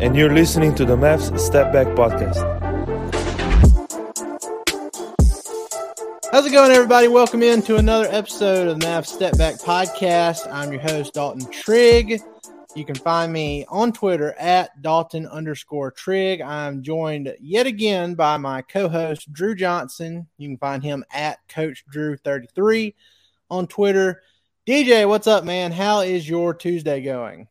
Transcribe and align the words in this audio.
And 0.00 0.16
you're 0.16 0.32
listening 0.32 0.74
to 0.76 0.86
the 0.86 0.96
Mavs 0.96 1.38
Step 1.38 1.74
Back 1.74 1.88
Podcast. 1.88 2.40
How's 6.32 6.46
it 6.46 6.52
going, 6.52 6.72
everybody? 6.72 7.06
Welcome 7.06 7.42
in 7.42 7.60
to 7.62 7.76
another 7.76 8.08
episode 8.10 8.66
of 8.66 8.80
the 8.80 8.86
Mavs 8.86 9.08
Step 9.08 9.36
Back 9.36 9.56
Podcast. 9.56 10.50
I'm 10.50 10.72
your 10.72 10.80
host, 10.80 11.12
Dalton 11.12 11.50
Trigg. 11.52 12.22
You 12.74 12.84
can 12.86 12.94
find 12.94 13.30
me 13.30 13.66
on 13.68 13.92
Twitter 13.92 14.32
at 14.38 14.80
Dalton 14.80 15.26
underscore 15.26 15.90
Trigg. 15.90 16.40
I'm 16.40 16.82
joined 16.82 17.36
yet 17.38 17.66
again 17.66 18.14
by 18.14 18.38
my 18.38 18.62
co 18.62 18.88
host, 18.88 19.30
Drew 19.30 19.54
Johnson. 19.54 20.26
You 20.38 20.48
can 20.48 20.56
find 20.56 20.82
him 20.82 21.04
at 21.12 21.46
Coach 21.46 21.84
Drew33 21.94 22.94
on 23.50 23.66
Twitter. 23.66 24.22
DJ, 24.66 25.06
what's 25.06 25.26
up, 25.26 25.44
man? 25.44 25.72
How 25.72 26.00
is 26.00 26.26
your 26.26 26.54
Tuesday 26.54 27.02
going? 27.02 27.48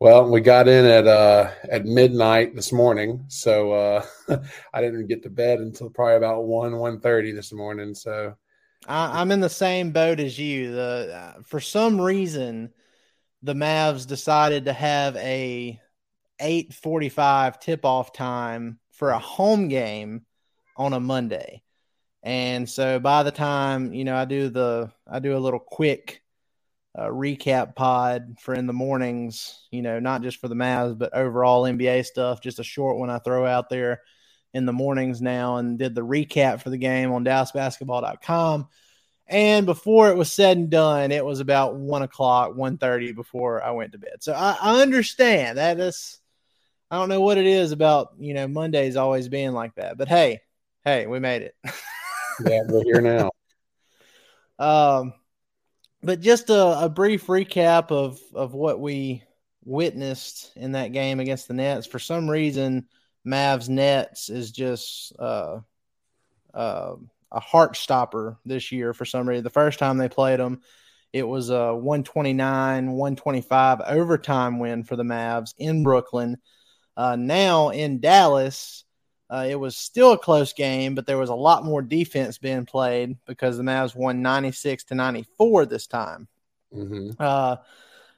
Well, 0.00 0.30
we 0.30 0.40
got 0.40 0.68
in 0.68 0.84
at 0.84 1.08
uh, 1.08 1.50
at 1.68 1.84
midnight 1.84 2.54
this 2.54 2.72
morning, 2.72 3.24
so 3.26 3.72
uh, 3.72 4.06
I 4.72 4.80
didn't 4.80 5.08
get 5.08 5.24
to 5.24 5.30
bed 5.30 5.58
until 5.58 5.90
probably 5.90 6.16
about 6.16 6.44
one 6.44 6.76
one 6.76 7.00
thirty 7.00 7.32
this 7.32 7.52
morning. 7.52 7.96
So 7.96 8.36
I, 8.86 9.20
am 9.20 9.32
in 9.32 9.40
the 9.40 9.48
same 9.48 9.90
boat 9.90 10.20
as 10.20 10.38
you. 10.38 10.70
The 10.70 11.34
uh, 11.38 11.42
for 11.42 11.58
some 11.58 12.00
reason 12.00 12.72
the 13.42 13.54
Mavs 13.54 14.06
decided 14.06 14.66
to 14.66 14.72
have 14.72 15.16
a 15.16 15.80
8:45 16.40 17.60
tip-off 17.60 18.12
time 18.12 18.78
for 18.92 19.10
a 19.10 19.18
home 19.18 19.66
game 19.66 20.26
on 20.76 20.92
a 20.92 21.00
Monday. 21.00 21.62
And 22.22 22.68
so 22.68 23.00
by 23.00 23.24
the 23.24 23.32
time, 23.32 23.92
you 23.92 24.04
know, 24.04 24.16
I 24.16 24.26
do 24.26 24.48
the 24.48 24.92
I 25.10 25.18
do 25.18 25.36
a 25.36 25.38
little 25.38 25.58
quick 25.58 26.22
uh, 26.98 27.06
recap 27.06 27.76
pod 27.76 28.36
for 28.40 28.54
in 28.54 28.66
the 28.66 28.72
mornings, 28.72 29.66
you 29.70 29.82
know, 29.82 30.00
not 30.00 30.22
just 30.22 30.40
for 30.40 30.48
the 30.48 30.54
Mavs 30.54 30.98
but 30.98 31.14
overall 31.14 31.62
NBA 31.62 32.04
stuff, 32.04 32.40
just 32.40 32.58
a 32.58 32.64
short 32.64 32.98
one 32.98 33.10
I 33.10 33.18
throw 33.18 33.46
out 33.46 33.68
there 33.70 34.02
in 34.52 34.66
the 34.66 34.72
mornings 34.72 35.22
now 35.22 35.56
and 35.56 35.78
did 35.78 35.94
the 35.94 36.04
recap 36.04 36.60
for 36.62 36.70
the 36.70 36.78
game 36.78 37.12
on 37.12 37.24
dallasbasketball.com 37.24 38.68
and 39.28 39.66
before 39.66 40.08
it 40.08 40.16
was 40.16 40.32
said 40.32 40.56
and 40.56 40.70
done, 40.70 41.12
it 41.12 41.24
was 41.24 41.40
about 41.40 41.76
one 41.76 42.00
o'clock, 42.00 42.54
1.30 42.54 43.14
before 43.14 43.62
I 43.62 43.72
went 43.72 43.92
to 43.92 43.98
bed. 43.98 44.16
So 44.20 44.32
I, 44.32 44.56
I 44.60 44.80
understand 44.80 45.58
that 45.58 45.78
is 45.78 46.18
I 46.90 46.96
don't 46.96 47.10
know 47.10 47.20
what 47.20 47.36
it 47.36 47.46
is 47.46 47.72
about, 47.72 48.14
you 48.18 48.32
know, 48.32 48.48
Mondays 48.48 48.96
always 48.96 49.28
being 49.28 49.52
like 49.52 49.74
that. 49.74 49.98
But 49.98 50.08
hey, 50.08 50.40
hey, 50.84 51.06
we 51.06 51.20
made 51.20 51.42
it. 51.42 51.54
yeah, 52.46 52.62
we're 52.66 52.84
here 52.84 53.02
now. 53.02 53.30
Um 54.58 55.12
but 56.08 56.22
just 56.22 56.48
a, 56.48 56.84
a 56.84 56.88
brief 56.88 57.26
recap 57.26 57.92
of 57.92 58.18
of 58.32 58.54
what 58.54 58.80
we 58.80 59.22
witnessed 59.62 60.50
in 60.56 60.72
that 60.72 60.90
game 60.92 61.20
against 61.20 61.48
the 61.48 61.52
Nets. 61.52 61.86
For 61.86 61.98
some 61.98 62.30
reason, 62.30 62.86
Mavs 63.26 63.68
Nets 63.68 64.30
is 64.30 64.50
just 64.50 65.12
uh 65.18 65.58
uh 66.54 66.94
a 67.30 67.40
heart 67.40 67.76
stopper 67.76 68.38
this 68.46 68.72
year 68.72 68.94
for 68.94 69.04
some 69.04 69.28
reason. 69.28 69.44
The 69.44 69.50
first 69.50 69.78
time 69.78 69.98
they 69.98 70.08
played 70.08 70.40
them, 70.40 70.62
it 71.12 71.24
was 71.24 71.50
a 71.50 71.74
129, 71.74 72.90
125 72.90 73.80
overtime 73.82 74.58
win 74.58 74.84
for 74.84 74.96
the 74.96 75.02
Mavs 75.02 75.52
in 75.58 75.82
Brooklyn. 75.82 76.38
Uh, 76.96 77.16
now 77.16 77.68
in 77.68 78.00
Dallas, 78.00 78.84
uh, 79.30 79.46
it 79.48 79.56
was 79.56 79.76
still 79.76 80.12
a 80.12 80.18
close 80.18 80.52
game, 80.52 80.94
but 80.94 81.06
there 81.06 81.18
was 81.18 81.28
a 81.30 81.34
lot 81.34 81.64
more 81.64 81.82
defense 81.82 82.38
being 82.38 82.64
played 82.64 83.16
because 83.26 83.56
the 83.56 83.62
Mavs 83.62 83.94
won 83.94 84.22
96 84.22 84.84
to 84.84 84.94
94 84.94 85.66
this 85.66 85.86
time. 85.86 86.28
Mm-hmm. 86.74 87.10
Uh, 87.18 87.56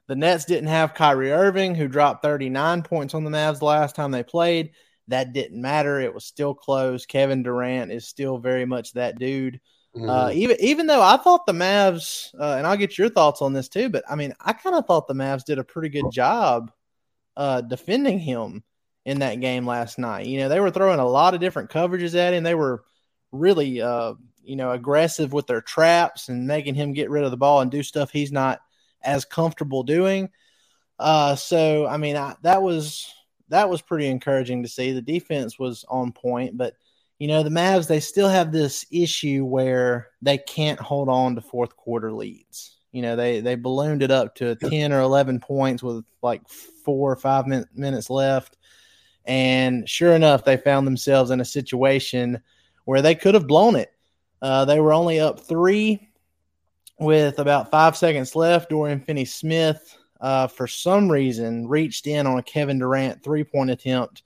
the 0.06 0.16
Nets 0.16 0.44
didn't 0.44 0.68
have 0.68 0.94
Kyrie 0.94 1.32
Irving, 1.32 1.74
who 1.74 1.88
dropped 1.88 2.22
39 2.22 2.82
points 2.82 3.14
on 3.14 3.24
the 3.24 3.30
Mavs 3.30 3.58
the 3.58 3.64
last 3.64 3.96
time 3.96 4.12
they 4.12 4.22
played. 4.22 4.70
That 5.08 5.32
didn't 5.32 5.60
matter. 5.60 6.00
It 6.00 6.14
was 6.14 6.24
still 6.24 6.54
close. 6.54 7.06
Kevin 7.06 7.42
Durant 7.42 7.90
is 7.90 8.06
still 8.06 8.38
very 8.38 8.64
much 8.64 8.92
that 8.92 9.18
dude. 9.18 9.60
Mm-hmm. 9.96 10.08
Uh, 10.08 10.30
even 10.32 10.56
even 10.60 10.86
though 10.86 11.02
I 11.02 11.16
thought 11.16 11.46
the 11.46 11.52
Mavs, 11.52 12.32
uh, 12.38 12.54
and 12.56 12.64
I'll 12.64 12.76
get 12.76 12.96
your 12.96 13.08
thoughts 13.08 13.42
on 13.42 13.52
this 13.52 13.68
too, 13.68 13.88
but 13.88 14.04
I 14.08 14.14
mean, 14.14 14.34
I 14.40 14.52
kind 14.52 14.76
of 14.76 14.86
thought 14.86 15.08
the 15.08 15.14
Mavs 15.14 15.44
did 15.44 15.58
a 15.58 15.64
pretty 15.64 15.88
good 15.88 16.12
job 16.12 16.70
uh, 17.36 17.62
defending 17.62 18.20
him 18.20 18.62
in 19.04 19.20
that 19.20 19.40
game 19.40 19.66
last 19.66 19.98
night. 19.98 20.26
You 20.26 20.40
know, 20.40 20.48
they 20.48 20.60
were 20.60 20.70
throwing 20.70 21.00
a 21.00 21.08
lot 21.08 21.34
of 21.34 21.40
different 21.40 21.70
coverages 21.70 22.14
at 22.14 22.34
him. 22.34 22.42
They 22.42 22.54
were 22.54 22.84
really, 23.32 23.80
uh, 23.80 24.14
you 24.42 24.56
know, 24.56 24.72
aggressive 24.72 25.32
with 25.32 25.46
their 25.46 25.60
traps 25.60 26.28
and 26.28 26.46
making 26.46 26.74
him 26.74 26.92
get 26.92 27.10
rid 27.10 27.24
of 27.24 27.30
the 27.30 27.36
ball 27.36 27.60
and 27.60 27.70
do 27.70 27.82
stuff 27.82 28.10
he's 28.10 28.32
not 28.32 28.60
as 29.02 29.24
comfortable 29.24 29.82
doing. 29.82 30.28
Uh, 30.98 31.34
so 31.34 31.86
I 31.86 31.96
mean, 31.96 32.16
I, 32.16 32.36
that 32.42 32.62
was 32.62 33.12
that 33.48 33.70
was 33.70 33.82
pretty 33.82 34.06
encouraging 34.06 34.62
to 34.62 34.68
see. 34.68 34.92
The 34.92 35.02
defense 35.02 35.58
was 35.58 35.84
on 35.88 36.12
point, 36.12 36.56
but 36.56 36.74
you 37.18 37.28
know, 37.28 37.42
the 37.42 37.50
Mavs, 37.50 37.86
they 37.86 38.00
still 38.00 38.28
have 38.28 38.50
this 38.50 38.86
issue 38.90 39.44
where 39.44 40.08
they 40.22 40.38
can't 40.38 40.80
hold 40.80 41.10
on 41.10 41.34
to 41.34 41.42
fourth 41.42 41.76
quarter 41.76 42.12
leads. 42.12 42.76
You 42.92 43.02
know, 43.02 43.14
they 43.14 43.40
they 43.40 43.54
ballooned 43.54 44.02
it 44.02 44.10
up 44.10 44.34
to 44.36 44.56
10 44.56 44.92
or 44.92 45.00
11 45.00 45.40
points 45.40 45.82
with 45.82 46.04
like 46.22 46.48
4 46.48 47.12
or 47.12 47.16
5 47.16 47.46
min- 47.46 47.66
minutes 47.74 48.10
left. 48.10 48.56
And 49.30 49.88
sure 49.88 50.16
enough, 50.16 50.44
they 50.44 50.56
found 50.56 50.88
themselves 50.88 51.30
in 51.30 51.40
a 51.40 51.44
situation 51.44 52.42
where 52.84 53.00
they 53.00 53.14
could 53.14 53.34
have 53.34 53.46
blown 53.46 53.76
it. 53.76 53.92
Uh, 54.42 54.64
they 54.64 54.80
were 54.80 54.92
only 54.92 55.20
up 55.20 55.38
3 55.38 56.04
with 56.98 57.38
about 57.38 57.70
5 57.70 57.96
seconds 57.96 58.34
left. 58.34 58.70
Dorian 58.70 58.98
Finney 58.98 59.24
Smith 59.24 59.96
uh, 60.20 60.48
for 60.48 60.66
some 60.66 61.08
reason 61.08 61.68
reached 61.68 62.08
in 62.08 62.26
on 62.26 62.40
a 62.40 62.42
Kevin 62.42 62.80
Durant 62.80 63.22
three 63.22 63.44
point 63.44 63.70
attempt, 63.70 64.24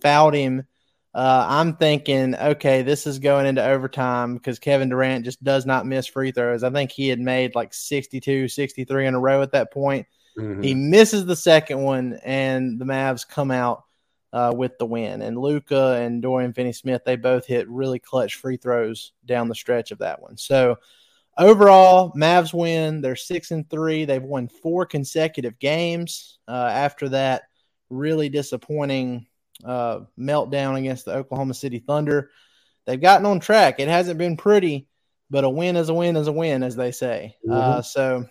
fouled 0.00 0.34
him. 0.34 0.64
Uh, 1.12 1.46
I'm 1.48 1.76
thinking, 1.76 2.36
okay, 2.36 2.82
this 2.82 3.08
is 3.08 3.18
going 3.18 3.46
into 3.46 3.64
overtime 3.64 4.34
because 4.34 4.60
Kevin 4.60 4.88
Durant 4.88 5.24
just 5.24 5.42
does 5.42 5.66
not 5.66 5.84
miss 5.84 6.06
free 6.06 6.30
throws. 6.30 6.62
I 6.62 6.70
think 6.70 6.92
he 6.92 7.08
had 7.08 7.18
made 7.18 7.56
like 7.56 7.74
62, 7.74 8.46
63 8.46 9.06
in 9.06 9.14
a 9.14 9.20
row 9.20 9.42
at 9.42 9.50
that 9.50 9.72
point. 9.72 10.06
Mm-hmm. 10.38 10.62
He 10.62 10.74
misses 10.74 11.26
the 11.26 11.34
second 11.34 11.82
one, 11.82 12.20
and 12.24 12.78
the 12.78 12.84
Mavs 12.84 13.28
come 13.28 13.50
out 13.50 13.82
uh, 14.34 14.52
with 14.54 14.76
the 14.78 14.84
win. 14.84 15.22
And 15.22 15.38
Luka 15.38 15.92
and 16.00 16.20
Dorian 16.20 16.52
Finney 16.52 16.72
Smith, 16.72 17.02
they 17.06 17.16
both 17.16 17.46
hit 17.46 17.68
really 17.68 17.98
clutch 17.98 18.34
free 18.34 18.58
throws 18.58 19.12
down 19.24 19.48
the 19.48 19.54
stretch 19.54 19.90
of 19.90 19.98
that 19.98 20.20
one. 20.20 20.36
So, 20.36 20.76
Overall, 21.36 22.12
Mavs 22.12 22.54
win. 22.54 23.00
They're 23.00 23.16
six 23.16 23.50
and 23.50 23.68
three. 23.68 24.04
They've 24.04 24.22
won 24.22 24.46
four 24.46 24.86
consecutive 24.86 25.58
games. 25.58 26.38
Uh, 26.46 26.70
after 26.72 27.08
that, 27.08 27.48
really 27.90 28.28
disappointing 28.28 29.26
uh, 29.64 30.02
meltdown 30.16 30.78
against 30.78 31.06
the 31.06 31.14
Oklahoma 31.14 31.54
City 31.54 31.80
Thunder. 31.80 32.30
They've 32.86 33.00
gotten 33.00 33.26
on 33.26 33.40
track. 33.40 33.80
It 33.80 33.88
hasn't 33.88 34.16
been 34.16 34.36
pretty 34.36 34.86
but 35.30 35.42
a 35.44 35.48
win 35.48 35.76
is 35.76 35.88
a 35.88 35.94
win 35.94 36.16
is 36.16 36.28
a 36.28 36.32
win, 36.32 36.62
as 36.62 36.76
they 36.76 36.92
say. 36.92 37.36
Mm-hmm. 37.44 37.52
Uh, 37.52 37.82
so 37.82 38.28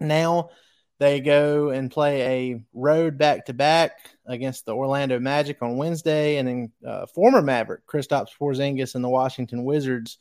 now 0.00 0.50
they 0.98 1.20
go 1.20 1.70
and 1.70 1.90
play 1.90 2.22
a 2.22 2.62
road 2.74 3.18
back 3.18 3.46
to 3.46 3.54
back 3.54 3.92
against 4.26 4.66
the 4.66 4.74
Orlando 4.74 5.20
Magic 5.20 5.62
on 5.62 5.76
Wednesday, 5.76 6.36
and 6.38 6.48
then 6.48 6.72
uh, 6.86 7.06
former 7.06 7.40
Maverick 7.40 7.86
Kristaps 7.86 8.30
Porzingis 8.40 8.94
and 8.94 9.04
the 9.04 9.08
Washington 9.08 9.64
Wizards 9.64 10.18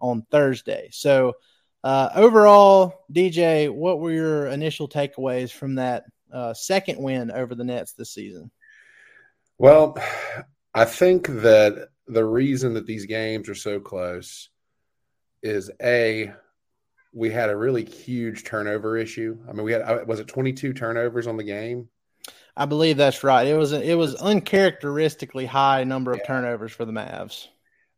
on 0.00 0.22
Thursday. 0.30 0.88
So 0.92 1.34
uh, 1.82 2.10
overall, 2.14 3.04
DJ, 3.12 3.72
what 3.72 3.98
were 3.98 4.12
your 4.12 4.46
initial 4.46 4.88
takeaways 4.88 5.50
from 5.50 5.76
that 5.76 6.04
uh, 6.32 6.54
second 6.54 7.02
win 7.02 7.30
over 7.30 7.54
the 7.54 7.64
Nets 7.64 7.92
this 7.92 8.12
season? 8.12 8.50
Well, 9.58 9.98
I 10.74 10.84
think 10.84 11.26
that 11.26 11.88
the 12.06 12.24
reason 12.24 12.74
that 12.74 12.86
these 12.86 13.06
games 13.06 13.48
are 13.48 13.54
so 13.54 13.80
close 13.80 14.48
is 15.42 15.70
a 15.82 16.32
we 17.12 17.30
had 17.30 17.50
a 17.50 17.56
really 17.56 17.84
huge 17.84 18.44
turnover 18.44 18.96
issue. 18.96 19.38
I 19.48 19.52
mean, 19.52 19.64
we 19.64 19.72
had 19.72 20.06
was 20.06 20.20
it 20.20 20.28
22 20.28 20.72
turnovers 20.72 21.26
on 21.26 21.36
the 21.36 21.44
game? 21.44 21.88
I 22.56 22.66
believe 22.66 22.96
that's 22.96 23.24
right. 23.24 23.46
It 23.46 23.56
was 23.56 23.72
it 23.72 23.96
was 23.96 24.14
uncharacteristically 24.16 25.46
high 25.46 25.84
number 25.84 26.12
of 26.12 26.18
yeah. 26.18 26.26
turnovers 26.26 26.72
for 26.72 26.84
the 26.84 26.92
Mavs. 26.92 27.48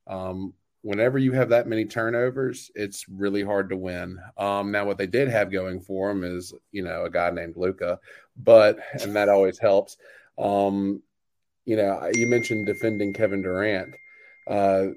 Um, 0.06 0.54
whenever 0.82 1.18
you 1.18 1.32
have 1.32 1.50
that 1.50 1.66
many 1.66 1.84
turnovers, 1.84 2.70
it's 2.74 3.08
really 3.08 3.42
hard 3.42 3.70
to 3.70 3.76
win. 3.76 4.18
Um, 4.36 4.70
now, 4.70 4.84
what 4.84 4.98
they 4.98 5.06
did 5.06 5.28
have 5.28 5.50
going 5.50 5.80
for 5.80 6.08
them 6.08 6.24
is 6.24 6.54
you 6.70 6.82
know 6.82 7.04
a 7.04 7.10
guy 7.10 7.30
named 7.30 7.56
Luka, 7.56 7.98
but 8.36 8.78
and 9.02 9.16
that 9.16 9.28
always 9.28 9.58
helps. 9.58 9.96
Um, 10.38 11.02
you 11.64 11.76
know, 11.76 12.10
you 12.14 12.26
mentioned 12.26 12.66
defending 12.66 13.12
Kevin 13.12 13.42
Durant. 13.42 13.94
Uh, 14.46 14.88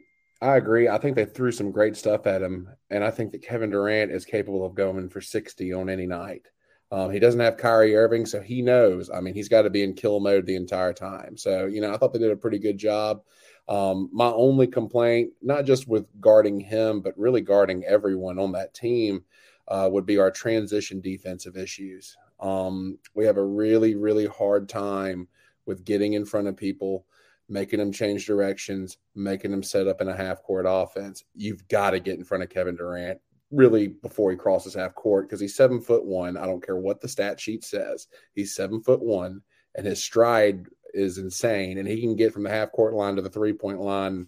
I 0.45 0.57
agree. 0.57 0.87
I 0.87 0.99
think 0.99 1.15
they 1.15 1.25
threw 1.25 1.51
some 1.51 1.71
great 1.71 1.97
stuff 1.97 2.27
at 2.27 2.43
him, 2.43 2.69
and 2.91 3.03
I 3.03 3.09
think 3.09 3.31
that 3.31 3.41
Kevin 3.41 3.71
Durant 3.71 4.11
is 4.11 4.25
capable 4.25 4.63
of 4.63 4.75
going 4.75 5.09
for 5.09 5.19
60 5.19 5.73
on 5.73 5.89
any 5.89 6.05
night. 6.05 6.47
Um, 6.91 7.09
he 7.09 7.17
doesn't 7.17 7.39
have 7.39 7.57
Kyrie 7.57 7.95
Irving, 7.95 8.27
so 8.27 8.41
he 8.41 8.61
knows. 8.61 9.09
I 9.09 9.21
mean, 9.21 9.33
he's 9.33 9.49
got 9.49 9.63
to 9.63 9.71
be 9.71 9.81
in 9.81 9.95
kill 9.95 10.19
mode 10.19 10.45
the 10.45 10.55
entire 10.55 10.93
time. 10.93 11.35
So, 11.35 11.65
you 11.65 11.81
know, 11.81 11.91
I 11.91 11.97
thought 11.97 12.13
they 12.13 12.19
did 12.19 12.29
a 12.31 12.37
pretty 12.37 12.59
good 12.59 12.77
job. 12.77 13.23
Um, 13.67 14.11
my 14.13 14.27
only 14.27 14.67
complaint, 14.67 15.31
not 15.41 15.65
just 15.65 15.87
with 15.87 16.05
guarding 16.21 16.59
him, 16.59 17.01
but 17.01 17.17
really 17.17 17.41
guarding 17.41 17.83
everyone 17.83 18.37
on 18.37 18.51
that 18.51 18.75
team, 18.75 19.23
uh, 19.67 19.89
would 19.91 20.05
be 20.05 20.19
our 20.19 20.29
transition 20.29 21.01
defensive 21.01 21.57
issues. 21.57 22.15
Um, 22.39 22.99
we 23.15 23.25
have 23.25 23.37
a 23.37 23.43
really, 23.43 23.95
really 23.95 24.27
hard 24.27 24.69
time 24.69 25.27
with 25.65 25.85
getting 25.85 26.13
in 26.13 26.23
front 26.23 26.47
of 26.47 26.55
people 26.55 27.07
making 27.47 27.79
them 27.79 27.91
change 27.91 28.25
directions, 28.25 28.97
making 29.13 29.51
them 29.51 29.63
set 29.63 29.87
up 29.87 30.01
in 30.01 30.07
a 30.07 30.15
half 30.15 30.41
court 30.43 30.65
offense. 30.67 31.23
You've 31.35 31.67
got 31.67 31.91
to 31.91 31.99
get 31.99 32.17
in 32.17 32.23
front 32.23 32.43
of 32.43 32.49
Kevin 32.49 32.75
Durant 32.75 33.19
really 33.51 33.87
before 33.87 34.31
he 34.31 34.37
crosses 34.37 34.73
half 34.73 34.95
court 34.95 35.27
because 35.27 35.39
he's 35.39 35.55
seven 35.55 35.79
foot 35.81 36.05
one. 36.05 36.37
I 36.37 36.45
don't 36.45 36.65
care 36.65 36.77
what 36.77 37.01
the 37.01 37.07
stat 37.07 37.39
sheet 37.39 37.63
says. 37.63 38.07
He's 38.33 38.55
seven 38.55 38.81
foot 38.81 39.01
one, 39.01 39.41
and 39.75 39.85
his 39.85 40.03
stride 40.03 40.65
is 40.93 41.17
insane. 41.17 41.77
And 41.77 41.87
he 41.87 42.01
can 42.01 42.15
get 42.15 42.33
from 42.33 42.43
the 42.43 42.49
half 42.49 42.71
court 42.71 42.93
line 42.93 43.15
to 43.15 43.21
the 43.21 43.29
three 43.29 43.53
point 43.53 43.79
line 43.79 44.27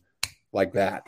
like 0.54 0.74
that, 0.74 1.04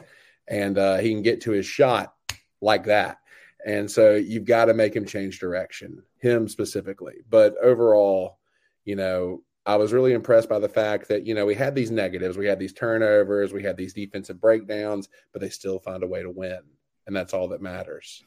and 0.48 0.78
uh, 0.78 0.98
he 0.98 1.10
can 1.12 1.22
get 1.22 1.42
to 1.42 1.52
his 1.52 1.66
shot 1.66 2.14
like 2.62 2.86
that. 2.86 3.18
And 3.66 3.90
so 3.92 4.16
you've 4.16 4.46
got 4.46 4.66
to 4.66 4.74
make 4.74 4.96
him 4.96 5.06
change 5.06 5.40
direction, 5.40 6.02
him 6.18 6.48
specifically. 6.48 7.16
But 7.30 7.56
overall, 7.62 8.40
you 8.86 8.96
know, 8.96 9.44
I 9.70 9.76
was 9.76 9.94
really 9.94 10.14
impressed 10.14 10.50
by 10.50 10.58
the 10.58 10.68
fact 10.68 11.08
that, 11.10 11.28
you 11.28 11.36
know, 11.36 11.46
we 11.46 11.54
had 11.54 11.76
these 11.76 11.92
negatives, 11.92 12.38
we 12.40 12.48
had 12.48 12.58
these 12.58 12.74
turnovers, 12.74 13.54
we 13.54 13.62
had 13.62 13.78
these 13.78 13.94
defensive 13.94 14.42
breakdowns, 14.42 15.10
but 15.32 15.42
they 15.42 15.50
still 15.50 15.78
found 15.78 16.02
a 16.02 16.08
way 16.08 16.24
to 16.24 16.30
win. 16.32 16.60
And 17.06 17.16
that's 17.16 17.36
all 17.36 17.50
that 17.50 17.62
matters. 17.62 18.24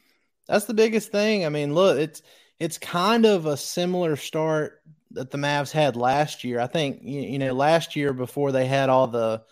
That's 0.46 0.66
the 0.66 0.74
biggest 0.74 1.10
thing. 1.10 1.44
I 1.44 1.48
mean, 1.48 1.74
look, 1.74 1.98
it's 1.98 2.22
it's 2.60 2.78
kind 2.78 3.26
of 3.26 3.46
a 3.46 3.56
similar 3.56 4.14
start 4.14 4.82
that 5.10 5.32
the 5.32 5.38
Mavs 5.38 5.72
had 5.72 5.96
last 5.96 6.44
year. 6.44 6.60
I 6.60 6.68
think 6.68 7.00
you, 7.02 7.22
you 7.22 7.38
know, 7.40 7.54
last 7.54 7.96
year 7.96 8.12
before 8.12 8.52
they 8.52 8.66
had 8.66 8.88
all 8.88 9.08
the 9.08 9.42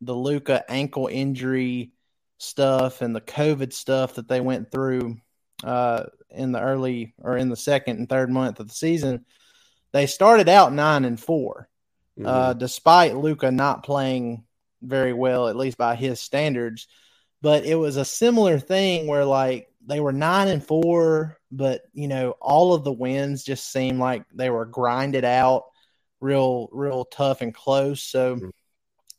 the 0.00 0.14
Luka 0.14 0.64
ankle 0.70 1.08
injury 1.08 1.90
stuff 2.38 3.02
and 3.02 3.16
the 3.16 3.20
COVID 3.20 3.72
stuff 3.72 4.14
that 4.14 4.28
they 4.28 4.40
went 4.40 4.70
through 4.70 5.16
uh, 5.64 6.04
in 6.30 6.52
the 6.52 6.60
early 6.60 7.14
or 7.18 7.36
in 7.36 7.48
the 7.48 7.56
second 7.56 7.98
and 7.98 8.08
third 8.08 8.30
month 8.30 8.60
of 8.60 8.68
the 8.68 8.74
season, 8.74 9.24
they 9.92 10.06
started 10.06 10.48
out 10.48 10.72
nine 10.72 11.04
and 11.04 11.20
4 11.20 11.68
uh, 12.18 12.20
mm-hmm. 12.20 12.26
uh, 12.26 12.52
despite 12.54 13.16
Luka 13.16 13.50
not 13.50 13.84
playing 13.84 14.44
very 14.82 15.12
well, 15.12 15.48
at 15.48 15.56
least 15.56 15.78
by 15.78 15.94
his 15.94 16.20
standards. 16.20 16.88
But 17.40 17.64
it 17.64 17.74
was 17.74 17.96
a 17.96 18.04
similar 18.04 18.58
thing 18.58 19.06
where 19.06 19.24
like 19.24 19.68
they 19.84 20.00
were 20.00 20.12
nine 20.12 20.48
and 20.48 20.64
four, 20.64 21.38
but 21.50 21.82
you 21.92 22.06
know 22.08 22.32
all 22.40 22.74
of 22.74 22.84
the 22.84 22.92
wins 22.92 23.42
just 23.42 23.72
seemed 23.72 23.98
like 23.98 24.24
they 24.32 24.50
were 24.50 24.66
grinded 24.66 25.24
out, 25.24 25.64
real, 26.20 26.68
real 26.70 27.04
tough 27.04 27.40
and 27.40 27.54
close. 27.54 28.02
So 28.02 28.36
mm-hmm. 28.36 28.48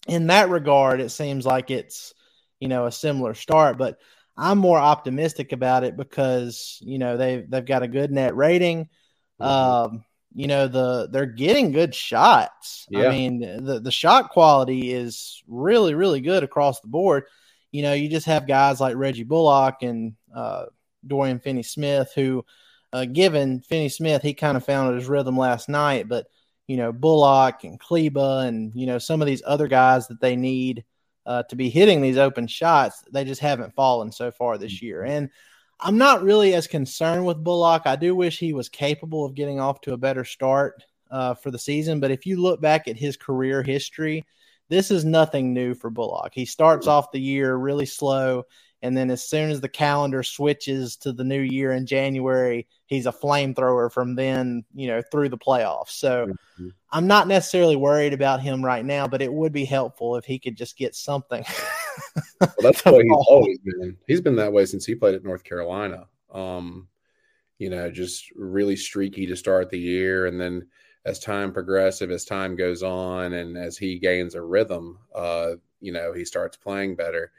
in 0.07 0.27
that 0.27 0.49
regard, 0.49 1.01
it 1.01 1.09
seems 1.09 1.45
like 1.45 1.69
it's 1.71 2.13
you 2.59 2.67
know 2.67 2.85
a 2.85 2.91
similar 2.91 3.33
start, 3.33 3.77
but. 3.77 3.97
I'm 4.35 4.57
more 4.57 4.79
optimistic 4.79 5.51
about 5.51 5.83
it 5.83 5.95
because 5.95 6.79
you 6.81 6.97
know 6.97 7.17
they've 7.17 7.47
they've 7.47 7.63
got 7.63 7.83
a 7.83 7.87
good 7.87 8.09
net 8.09 8.35
rating. 8.35 8.89
Mm-hmm. 9.39 9.43
Um, 9.43 10.05
you 10.33 10.47
know 10.47 10.67
the 10.67 11.07
they're 11.11 11.25
getting 11.25 11.71
good 11.71 11.93
shots. 11.93 12.87
Yeah. 12.89 13.07
I 13.07 13.11
mean 13.11 13.39
the 13.65 13.79
the 13.79 13.91
shot 13.91 14.29
quality 14.29 14.91
is 14.91 15.43
really 15.47 15.93
really 15.93 16.21
good 16.21 16.43
across 16.43 16.79
the 16.79 16.87
board. 16.87 17.25
You 17.71 17.81
know, 17.81 17.93
you 17.93 18.09
just 18.09 18.27
have 18.27 18.47
guys 18.47 18.79
like 18.79 18.95
Reggie 18.95 19.23
Bullock 19.23 19.81
and 19.81 20.13
uh, 20.35 20.65
Dorian 21.07 21.39
Finney-Smith 21.39 22.11
who, 22.13 22.45
uh, 22.91 23.05
given 23.05 23.61
Finney-Smith, 23.61 24.21
he 24.21 24.35
kind 24.35 24.55
of 24.55 24.63
found 24.63 24.95
his 24.95 25.07
rhythm 25.07 25.35
last 25.35 25.69
night, 25.69 26.07
but 26.07 26.27
you 26.67 26.77
know 26.77 26.91
Bullock 26.91 27.63
and 27.63 27.79
Kleber 27.79 28.43
and 28.45 28.73
you 28.75 28.85
know 28.85 28.97
some 28.97 29.21
of 29.21 29.27
these 29.27 29.43
other 29.45 29.67
guys 29.67 30.07
that 30.07 30.21
they 30.21 30.35
need 30.35 30.83
uh, 31.25 31.43
to 31.43 31.55
be 31.55 31.69
hitting 31.69 32.01
these 32.01 32.17
open 32.17 32.47
shots, 32.47 33.03
they 33.11 33.23
just 33.23 33.41
haven't 33.41 33.75
fallen 33.75 34.11
so 34.11 34.31
far 34.31 34.57
this 34.57 34.81
year. 34.81 35.03
And 35.03 35.29
I'm 35.79 35.97
not 35.97 36.23
really 36.23 36.53
as 36.53 36.67
concerned 36.67 37.25
with 37.25 37.43
Bullock. 37.43 37.83
I 37.85 37.95
do 37.95 38.15
wish 38.15 38.39
he 38.39 38.53
was 38.53 38.69
capable 38.69 39.25
of 39.25 39.35
getting 39.35 39.59
off 39.59 39.81
to 39.81 39.93
a 39.93 39.97
better 39.97 40.23
start 40.23 40.83
uh, 41.11 41.33
for 41.33 41.51
the 41.51 41.59
season. 41.59 41.99
But 41.99 42.11
if 42.11 42.25
you 42.25 42.41
look 42.41 42.61
back 42.61 42.87
at 42.87 42.97
his 42.97 43.17
career 43.17 43.63
history, 43.63 44.25
this 44.69 44.91
is 44.91 45.05
nothing 45.05 45.53
new 45.53 45.73
for 45.73 45.89
Bullock. 45.89 46.31
He 46.33 46.45
starts 46.45 46.87
off 46.87 47.11
the 47.11 47.21
year 47.21 47.55
really 47.55 47.85
slow. 47.85 48.43
And 48.81 48.97
then 48.97 49.11
as 49.11 49.23
soon 49.23 49.49
as 49.49 49.61
the 49.61 49.69
calendar 49.69 50.23
switches 50.23 50.97
to 50.97 51.13
the 51.13 51.23
new 51.23 51.39
year 51.39 51.71
in 51.71 51.85
January, 51.85 52.67
he's 52.85 53.05
a 53.05 53.13
flamethrower 53.13 53.91
from 53.91 54.15
then, 54.15 54.65
you 54.73 54.87
know, 54.87 55.01
through 55.09 55.29
the 55.29 55.37
playoffs. 55.37 55.91
So 55.91 56.27
mm-hmm. 56.27 56.67
I'm 56.91 57.07
not 57.07 57.27
necessarily 57.27 57.77
worried 57.77 58.13
about 58.13 58.41
him 58.41 58.63
right 58.63 58.83
now, 58.83 59.07
but 59.07 59.21
it 59.21 59.31
would 59.31 59.53
be 59.53 59.63
helpful 59.63 60.17
if 60.17 60.25
he 60.25 60.37
could 60.37 60.57
just 60.57 60.77
get 60.77 60.95
something. 60.95 61.45
well, 62.41 62.53
that's 62.61 62.81
the 62.81 62.91
way 62.93 63.03
he's 63.03 63.25
always 63.27 63.59
been. 63.59 63.97
He's 64.07 64.21
been 64.21 64.35
that 64.37 64.53
way 64.53 64.65
since 64.65 64.85
he 64.85 64.95
played 64.95 65.15
at 65.15 65.23
North 65.23 65.43
Carolina. 65.43 66.07
Um, 66.31 66.87
you 67.59 67.69
know, 67.69 67.89
just 67.89 68.31
really 68.35 68.75
streaky 68.75 69.25
to 69.27 69.35
start 69.35 69.69
the 69.69 69.79
year, 69.79 70.25
and 70.25 70.39
then 70.39 70.67
as 71.05 71.19
time 71.19 71.51
progresses, 71.51 72.09
as 72.09 72.25
time 72.25 72.55
goes 72.55 72.83
on, 72.83 73.33
and 73.33 73.57
as 73.57 73.77
he 73.77 73.99
gains 73.99 74.35
a 74.35 74.41
rhythm, 74.41 74.99
uh, 75.13 75.51
you 75.79 75.91
know, 75.91 76.13
he 76.13 76.25
starts 76.25 76.57
playing 76.57 76.95
better. 76.95 77.31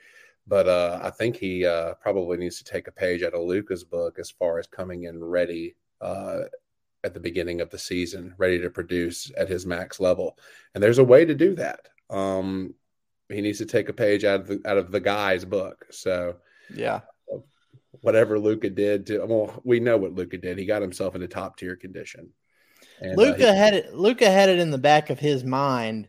But 0.46 0.68
uh, 0.68 1.00
I 1.02 1.10
think 1.10 1.36
he 1.36 1.64
uh, 1.64 1.94
probably 1.94 2.36
needs 2.36 2.58
to 2.58 2.64
take 2.64 2.86
a 2.86 2.92
page 2.92 3.22
out 3.22 3.32
of 3.32 3.42
Luka's 3.42 3.84
book 3.84 4.18
as 4.18 4.30
far 4.30 4.58
as 4.58 4.66
coming 4.66 5.04
in 5.04 5.22
ready 5.22 5.74
uh, 6.02 6.42
at 7.02 7.14
the 7.14 7.20
beginning 7.20 7.60
of 7.62 7.70
the 7.70 7.78
season, 7.78 8.34
ready 8.36 8.60
to 8.60 8.68
produce 8.68 9.30
at 9.38 9.48
his 9.48 9.64
max 9.64 10.00
level. 10.00 10.38
And 10.74 10.82
there's 10.82 10.98
a 10.98 11.04
way 11.04 11.24
to 11.24 11.34
do 11.34 11.54
that. 11.54 11.88
Um, 12.10 12.74
he 13.34 13.40
needs 13.40 13.58
to 13.58 13.66
take 13.66 13.88
a 13.88 13.92
page 13.92 14.24
out 14.24 14.40
of 14.40 14.46
the, 14.46 14.60
out 14.64 14.78
of 14.78 14.90
the 14.90 15.00
guy's 15.00 15.44
book. 15.44 15.86
So 15.90 16.36
yeah, 16.74 17.00
whatever 18.00 18.38
Luka 18.38 18.70
did 18.70 19.06
to 19.06 19.24
well, 19.24 19.60
we 19.64 19.80
know 19.80 19.96
what 19.96 20.14
Luka 20.14 20.38
did. 20.38 20.58
He 20.58 20.66
got 20.66 20.82
himself 20.82 21.14
into 21.14 21.28
top 21.28 21.56
tier 21.56 21.76
condition. 21.76 22.30
Luka 23.00 23.50
uh, 23.50 23.54
had 23.54 23.74
it. 23.74 23.94
Luka 23.94 24.30
had 24.30 24.48
it 24.48 24.58
in 24.58 24.70
the 24.70 24.78
back 24.78 25.10
of 25.10 25.18
his 25.18 25.44
mind, 25.44 26.08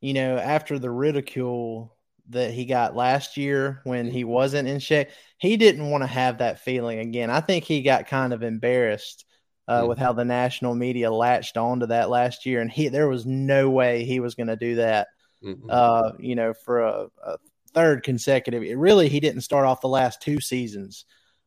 you 0.00 0.14
know, 0.14 0.38
after 0.38 0.78
the 0.78 0.90
ridicule 0.90 1.96
that 2.30 2.52
he 2.52 2.64
got 2.64 2.96
last 2.96 3.36
year 3.36 3.80
when 3.84 4.10
he 4.10 4.24
wasn't 4.24 4.68
in 4.68 4.78
shape. 4.78 5.08
He 5.38 5.56
didn't 5.56 5.90
want 5.90 6.02
to 6.02 6.08
have 6.08 6.38
that 6.38 6.60
feeling 6.60 6.98
again. 6.98 7.30
I 7.30 7.40
think 7.40 7.64
he 7.64 7.82
got 7.82 8.08
kind 8.08 8.32
of 8.32 8.42
embarrassed 8.42 9.24
uh, 9.68 9.84
with 9.86 9.98
how 9.98 10.12
the 10.12 10.24
national 10.24 10.74
media 10.74 11.10
latched 11.10 11.56
onto 11.56 11.86
that 11.86 12.10
last 12.10 12.46
year, 12.46 12.60
and 12.60 12.70
he 12.70 12.88
there 12.88 13.08
was 13.08 13.26
no 13.26 13.70
way 13.70 14.04
he 14.04 14.20
was 14.20 14.34
going 14.34 14.46
to 14.48 14.56
do 14.56 14.76
that 14.76 15.08
mm-hmm. 15.42 15.66
uh, 15.68 16.12
you 16.18 16.34
know, 16.34 16.52
for 16.52 16.80
a, 16.80 17.06
a, 17.24 17.36
third 17.74 18.02
consecutive. 18.02 18.62
It 18.62 18.78
really, 18.78 19.08
he 19.10 19.20
didn't 19.20 19.42
start 19.42 19.66
off 19.66 19.82
the 19.82 19.88
last 19.88 20.22
two 20.22 20.40
seasons 20.40 21.04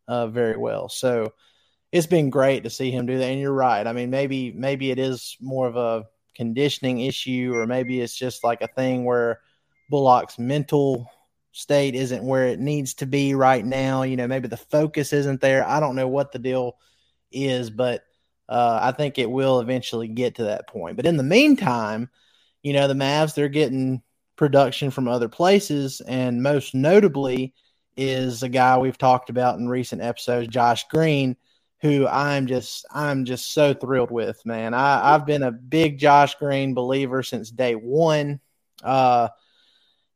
uh, 0.08 0.28
very 0.28 0.58
well. 0.58 0.88
So 0.88 1.34
it's 1.92 2.06
been 2.06 2.30
great 2.30 2.64
to 2.64 2.70
see 2.70 2.92
him 2.92 3.08
do 3.08 3.18
that. 3.18 3.26
And 3.26 3.40
you're 3.40 3.52
right. 3.52 3.86
I 3.88 3.94
mean, 3.94 4.12
maybe 4.12 4.52
maybe 4.52 4.92
it 4.92 5.00
is 5.00 5.36
more 5.42 5.68
of 5.68 5.76
a 5.76 6.06
conditioning 6.36 7.00
issue, 7.00 7.54
or 7.56 7.66
maybe 7.66 8.00
it's 8.00 8.16
just 8.16 8.44
like 8.44 8.62
a 8.62 8.68
thing 8.68 9.06
where 9.06 9.40
Bullock's 9.90 10.38
mental 10.38 11.10
State 11.52 11.96
isn't 11.96 12.24
where 12.24 12.46
it 12.46 12.60
needs 12.60 12.94
to 12.96 13.08
be 13.08 13.34
right 13.34 13.66
now. 13.66 14.04
You 14.04 14.16
know, 14.18 14.28
maybe 14.28 14.48
the 14.48 14.56
focus 14.56 15.14
isn't 15.14 15.42
there. 15.42 15.68
I 15.68 15.80
don't 15.80 15.96
know 15.96 16.08
what 16.08 16.32
the 16.32 16.40
deal 16.40 16.78
is, 17.32 17.72
but 17.72 18.04
uh, 18.48 18.80
I 18.82 18.92
think 18.92 19.18
it 19.18 19.30
will 19.30 19.60
eventually 19.60 20.08
get 20.08 20.36
to 20.36 20.44
that 20.46 20.68
point. 20.68 20.96
But 20.96 21.08
in 21.08 21.18
the 21.18 21.24
meantime, 21.24 22.10
you 22.64 22.74
know, 22.74 22.88
the 22.88 22.94
Mavs, 22.94 23.36
they're 23.36 23.50
getting 23.50 24.02
production 24.36 24.92
from 24.92 25.08
other 25.08 25.30
places. 25.30 26.02
And 26.02 26.42
most 26.44 26.74
notably 26.74 27.54
is 27.98 28.44
a 28.44 28.50
guy 28.50 28.78
we've 28.78 28.98
talked 28.98 29.30
about 29.30 29.60
in 29.60 29.68
recent 29.68 30.02
episodes, 30.02 30.48
Josh 30.48 30.88
Green, 30.88 31.36
who 31.82 32.08
I'm 32.08 32.48
just 32.48 32.86
I'm 32.92 33.26
just 33.26 33.54
so 33.54 33.74
thrilled 33.74 34.12
with, 34.12 34.46
man. 34.46 34.74
I, 34.74 35.14
I've 35.14 35.26
been 35.26 35.44
a 35.44 35.52
big 35.52 35.98
Josh 35.98 36.36
Green 36.36 36.74
believer 36.74 37.24
since 37.24 37.52
day 37.52 37.76
one. 37.76 38.40
Uh, 38.84 39.30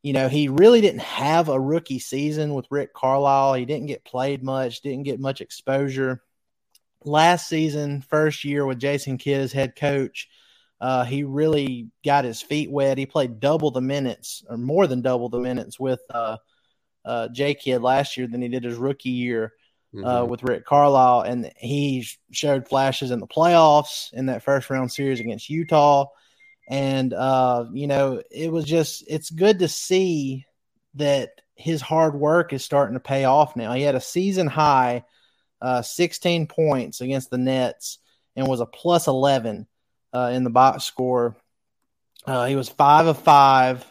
you 0.01 0.11
know, 0.11 0.27
he 0.27 0.49
really 0.49 0.81
didn't 0.81 1.01
have 1.01 1.47
a 1.47 1.59
rookie 1.59 1.99
season 1.99 2.53
with 2.53 2.67
Rick 2.69 2.93
Carlisle. 2.93 3.53
He 3.55 3.65
didn't 3.65 3.87
get 3.87 4.03
played 4.03 4.43
much, 4.43 4.81
didn't 4.81 5.03
get 5.03 5.19
much 5.19 5.39
exposure. 5.39 6.21
Last 7.05 7.47
season, 7.47 8.01
first 8.01 8.43
year 8.43 8.65
with 8.65 8.79
Jason 8.79 9.17
Kidd 9.17 9.41
as 9.41 9.53
head 9.53 9.75
coach, 9.75 10.29
uh, 10.83 11.03
he 11.05 11.23
really 11.23 11.87
got 12.05 12.25
his 12.25 12.41
feet 12.41 12.69
wet. 12.69 12.97
He 12.97 13.05
played 13.05 13.39
double 13.39 13.71
the 13.71 13.81
minutes, 13.81 14.43
or 14.49 14.57
more 14.57 14.85
than 14.85 15.01
double 15.01 15.29
the 15.29 15.39
minutes, 15.39 15.79
with 15.79 16.01
uh, 16.09 16.37
uh, 17.05 17.29
J 17.29 17.55
Kidd 17.55 17.81
last 17.81 18.17
year 18.17 18.27
than 18.27 18.41
he 18.41 18.49
did 18.49 18.63
his 18.63 18.77
rookie 18.77 19.09
year 19.09 19.53
uh, 19.95 19.97
mm-hmm. 19.97 20.29
with 20.29 20.43
Rick 20.43 20.65
Carlisle. 20.65 21.21
And 21.21 21.51
he 21.57 22.05
showed 22.31 22.67
flashes 22.67 23.11
in 23.11 23.19
the 23.19 23.27
playoffs 23.27 24.11
in 24.13 24.27
that 24.27 24.43
first 24.43 24.69
round 24.69 24.91
series 24.91 25.19
against 25.19 25.49
Utah 25.49 26.07
and 26.69 27.13
uh, 27.13 27.65
you 27.73 27.87
know, 27.87 28.21
it 28.31 28.51
was 28.51 28.65
just 28.65 29.03
it's 29.07 29.29
good 29.29 29.59
to 29.59 29.67
see 29.67 30.45
that 30.95 31.41
his 31.55 31.81
hard 31.81 32.15
work 32.15 32.53
is 32.53 32.63
starting 32.63 32.93
to 32.93 32.99
pay 32.99 33.25
off 33.25 33.55
now. 33.55 33.73
He 33.73 33.81
had 33.81 33.95
a 33.95 34.01
season 34.01 34.47
high 34.47 35.03
uh, 35.61 35.81
16 35.81 36.47
points 36.47 37.01
against 37.01 37.29
the 37.29 37.37
Nets 37.37 37.99
and 38.35 38.47
was 38.47 38.59
a 38.59 38.65
plus 38.65 39.07
11 39.07 39.67
uh, 40.13 40.31
in 40.33 40.43
the 40.43 40.49
box 40.49 40.83
score. 40.83 41.35
Uh, 42.25 42.45
he 42.45 42.55
was 42.55 42.69
five 42.69 43.07
of 43.07 43.17
five 43.17 43.85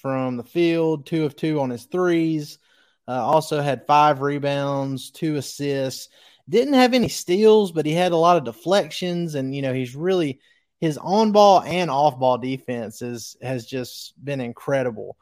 from 0.00 0.36
the 0.36 0.44
field, 0.44 1.06
two 1.06 1.24
of 1.24 1.34
two 1.34 1.60
on 1.60 1.70
his 1.70 1.84
threes. 1.84 2.58
Uh, 3.06 3.24
also 3.24 3.60
had 3.60 3.86
five 3.86 4.20
rebounds, 4.20 5.10
two 5.10 5.36
assists. 5.36 6.08
Didn't 6.48 6.74
have 6.74 6.94
any 6.94 7.08
steals, 7.08 7.72
but 7.72 7.86
he 7.86 7.92
had 7.92 8.12
a 8.12 8.16
lot 8.16 8.36
of 8.36 8.44
deflections, 8.44 9.34
and 9.34 9.54
you 9.54 9.62
know 9.62 9.72
he's 9.72 9.96
really 9.96 10.40
his 10.80 10.96
on 10.98 11.32
ball 11.32 11.62
and 11.62 11.90
off 11.90 12.18
ball 12.18 12.38
defense 12.38 13.02
is, 13.02 13.36
has 13.42 13.66
just 13.66 14.12
been 14.24 14.40
incredible. 14.40 15.16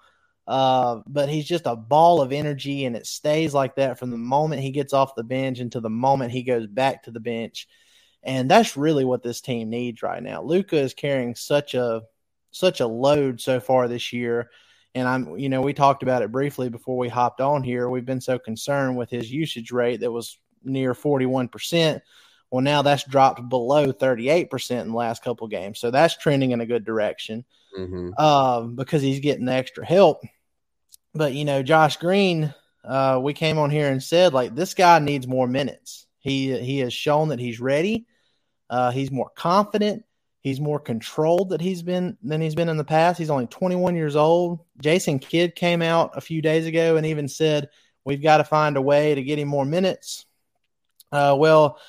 Uh, 0.47 1.01
but 1.09 1.29
he's 1.29 1.47
just 1.47 1.67
a 1.67 1.75
ball 1.75 2.21
of 2.21 2.33
energy, 2.33 2.85
and 2.85 2.95
it 2.95 3.07
stays 3.07 3.53
like 3.55 3.75
that 3.77 3.99
from 3.99 4.11
the 4.11 4.17
moment 4.17 4.63
he 4.63 4.71
gets 4.71 4.93
off 4.93 5.15
the 5.17 5.25
bench 5.25 5.59
until 5.59 5.81
the 5.81 5.91
moment 5.91 6.31
he 6.31 6.43
goes 6.43 6.67
back 6.67 7.03
to 7.03 7.11
the 7.11 7.21
bench. 7.21 7.67
And 8.23 8.51
that's 8.51 8.77
really 8.77 9.05
what 9.05 9.23
this 9.23 9.41
team 9.41 9.71
needs 9.71 10.03
right 10.03 10.23
now. 10.23 10.43
Luka 10.43 10.77
is 10.77 10.95
carrying 10.95 11.35
such 11.35 11.75
a 11.75 12.03
such 12.51 12.81
a 12.81 12.87
load 12.87 13.41
so 13.41 13.61
far 13.61 13.87
this 13.87 14.13
year. 14.13 14.51
And 14.95 15.07
I'm, 15.07 15.39
you 15.39 15.51
know, 15.51 15.61
we 15.61 15.75
talked 15.75 16.03
about 16.03 16.23
it 16.23 16.33
briefly 16.33 16.71
before 16.71 16.97
we 16.97 17.09
hopped 17.09 17.43
on 17.43 17.63
here. 17.63 17.89
We've 17.89 18.07
been 18.07 18.21
so 18.21 18.39
concerned 18.39 18.97
with 18.97 19.11
his 19.11 19.31
usage 19.31 19.71
rate 19.71 20.01
that 20.01 20.11
was 20.11 20.39
near 20.65 20.95
41%. 20.95 22.01
Well, 22.51 22.63
now 22.63 22.83
that's 22.83 23.05
dropped 23.05 23.47
below 23.49 23.93
38% 23.93 24.81
in 24.81 24.89
the 24.89 24.97
last 24.97 25.23
couple 25.23 25.49
games. 25.49 25.79
So 25.79 25.91
that's 25.91 26.17
trending 26.17 26.53
in 26.53 26.61
a 26.61 26.67
good 26.67 26.85
direction 26.85 27.45
mm-hmm. 27.77 28.11
uh, 28.17 28.63
because 28.63 29.03
he's 29.03 29.21
getting 29.21 29.45
the 29.45 29.53
extra 29.53 29.85
help. 29.85 30.23
But, 31.15 31.35
you 31.35 31.45
know, 31.45 31.63
Josh 31.63 31.97
Green, 31.99 32.55
uh, 32.85 33.19
we 33.23 33.35
came 33.35 33.59
on 33.59 33.71
here 33.71 33.91
and 33.91 34.03
said, 34.03 34.33
like, 34.33 34.55
this 34.55 34.75
guy 34.75 34.99
needs 34.99 35.27
more 35.27 35.47
minutes. 35.47 36.06
He, 36.27 36.59
he 36.59 36.79
has 36.81 36.93
shown 36.93 37.29
that 37.29 37.39
he's 37.39 37.61
ready. 37.61 38.07
Uh, 38.69 38.91
he's 38.91 39.11
more 39.11 39.31
confident. 39.37 40.05
He's 40.41 40.61
more 40.61 40.79
controlled 40.79 41.51
that 41.51 41.61
he's 41.61 41.83
been 41.83 42.17
than 42.23 42.41
he's 42.41 42.55
been 42.55 42.69
in 42.69 42.77
the 42.77 42.85
past. 42.85 43.19
He's 43.19 43.31
only 43.31 43.47
21 43.47 43.97
years 43.97 44.17
old. 44.17 44.61
Jason 44.81 45.19
Kidd 45.19 45.55
came 45.55 45.83
out 45.83 46.17
a 46.17 46.21
few 46.21 46.41
days 46.43 46.67
ago 46.67 46.97
and 46.97 47.07
even 47.07 47.29
said, 47.29 47.69
We've 48.05 48.23
got 48.23 48.37
to 48.37 48.45
find 48.45 48.77
a 48.77 48.83
way 48.83 49.15
to 49.15 49.23
get 49.23 49.39
him 49.39 49.49
more 49.49 49.65
minutes. 49.65 50.27
Uh, 51.11 51.35
well, 51.37 51.81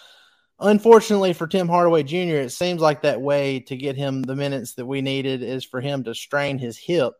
Unfortunately 0.59 1.33
for 1.33 1.45
Tim 1.45 1.67
Hardaway 1.67 2.01
Jr., 2.01 2.37
it 2.37 2.51
seems 2.51 2.81
like 2.81 3.03
that 3.03 3.21
way 3.21 3.59
to 3.61 3.77
get 3.77 3.95
him 3.95 4.23
the 4.23 4.35
minutes 4.35 4.73
that 4.73 4.87
we 4.87 5.01
needed 5.01 5.43
is 5.43 5.63
for 5.63 5.81
him 5.81 6.03
to 6.05 6.15
strain 6.15 6.57
his 6.57 6.77
hip. 6.77 7.13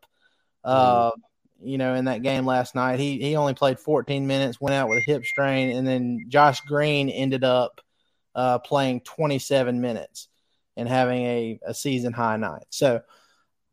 Uh, 0.64 1.12
you 1.60 1.78
know, 1.78 1.94
in 1.94 2.04
that 2.06 2.22
game 2.22 2.46
last 2.46 2.74
night, 2.74 3.00
he 3.00 3.18
he 3.20 3.36
only 3.36 3.54
played 3.54 3.80
14 3.80 4.26
minutes, 4.26 4.60
went 4.60 4.74
out 4.74 4.88
with 4.88 4.98
a 4.98 5.10
hip 5.10 5.24
strain, 5.24 5.76
and 5.76 5.86
then 5.86 6.26
Josh 6.28 6.60
Green 6.62 7.08
ended 7.08 7.44
up 7.44 7.80
uh, 8.34 8.58
playing 8.58 9.00
27 9.00 9.80
minutes 9.80 10.28
and 10.76 10.88
having 10.88 11.24
a, 11.24 11.60
a 11.66 11.74
season 11.74 12.12
high 12.12 12.36
night. 12.36 12.66
So 12.70 13.02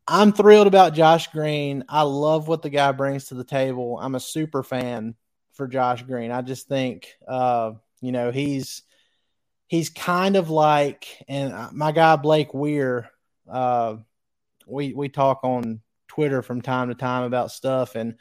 I'm 0.08 0.34
thrilled 0.34 0.68
about 0.68 0.96
Josh 0.96 1.28
Green. 1.28 1.84
I 1.88 2.02
love 2.02 2.48
what 2.48 2.64
the 2.64 2.70
guy 2.70 2.92
brings 2.92 3.26
to 3.26 3.36
the 3.36 3.44
table. 3.44 4.00
I'm 4.02 4.16
a 4.16 4.20
super 4.20 4.64
fan 4.64 5.16
for 5.54 5.68
Josh 5.68 6.02
Green. 6.04 6.32
I 6.32 6.42
just 6.42 6.68
think, 6.68 7.08
uh, 7.28 7.74
you 8.02 8.12
know, 8.12 8.32
he's 8.32 8.82
he's 9.68 9.90
kind 9.90 10.36
of 10.36 10.50
like, 10.50 11.24
and 11.28 11.54
uh, 11.54 11.70
my 11.72 11.92
guy 11.92 12.16
Blake 12.16 12.54
Weir, 12.54 13.10
uh, 13.50 13.98
we 14.68 14.94
we 14.94 15.10
talk 15.10 15.42
on 15.44 15.82
Twitter 16.16 16.42
from 16.42 16.62
time 16.62 16.90
to 16.90 16.96
time 16.96 17.24
about 17.24 17.52
stuff, 17.52 17.96
and 17.96 18.16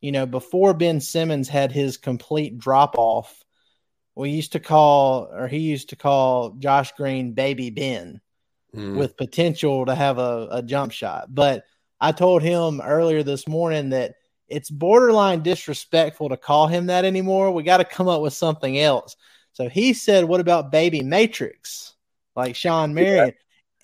you 0.00 0.12
know, 0.12 0.26
before 0.26 0.74
Ben 0.74 1.00
Simmons 1.00 1.48
had 1.48 1.72
his 1.72 1.96
complete 1.96 2.58
drop 2.58 2.96
off, 2.98 3.44
we 4.14 4.30
used 4.30 4.52
to 4.52 4.60
call, 4.60 5.28
or 5.32 5.46
he 5.46 5.58
used 5.58 5.90
to 5.90 5.96
call 5.96 6.50
Josh 6.58 6.92
Green 6.92 7.32
Baby 7.32 7.70
Ben, 7.70 8.20
mm. 8.74 8.96
with 8.96 9.16
potential 9.16 9.86
to 9.86 9.94
have 9.94 10.18
a, 10.18 10.48
a 10.50 10.62
jump 10.62 10.92
shot. 10.92 11.34
But 11.34 11.64
I 12.00 12.12
told 12.12 12.42
him 12.42 12.80
earlier 12.80 13.22
this 13.22 13.46
morning 13.48 13.90
that 13.90 14.14
it's 14.48 14.70
borderline 14.70 15.42
disrespectful 15.42 16.28
to 16.28 16.36
call 16.36 16.66
him 16.66 16.86
that 16.86 17.04
anymore. 17.04 17.50
We 17.52 17.62
got 17.62 17.78
to 17.78 17.84
come 17.84 18.08
up 18.08 18.22
with 18.22 18.32
something 18.32 18.78
else 18.78 19.16
so 19.56 19.70
he 19.70 19.94
said, 19.94 20.26
What 20.26 20.40
about 20.40 20.70
Baby 20.70 21.00
Matrix? 21.00 21.94
Like 22.34 22.54
Shawn 22.54 22.92
Marion. 22.92 23.28
Yeah. 23.28 23.32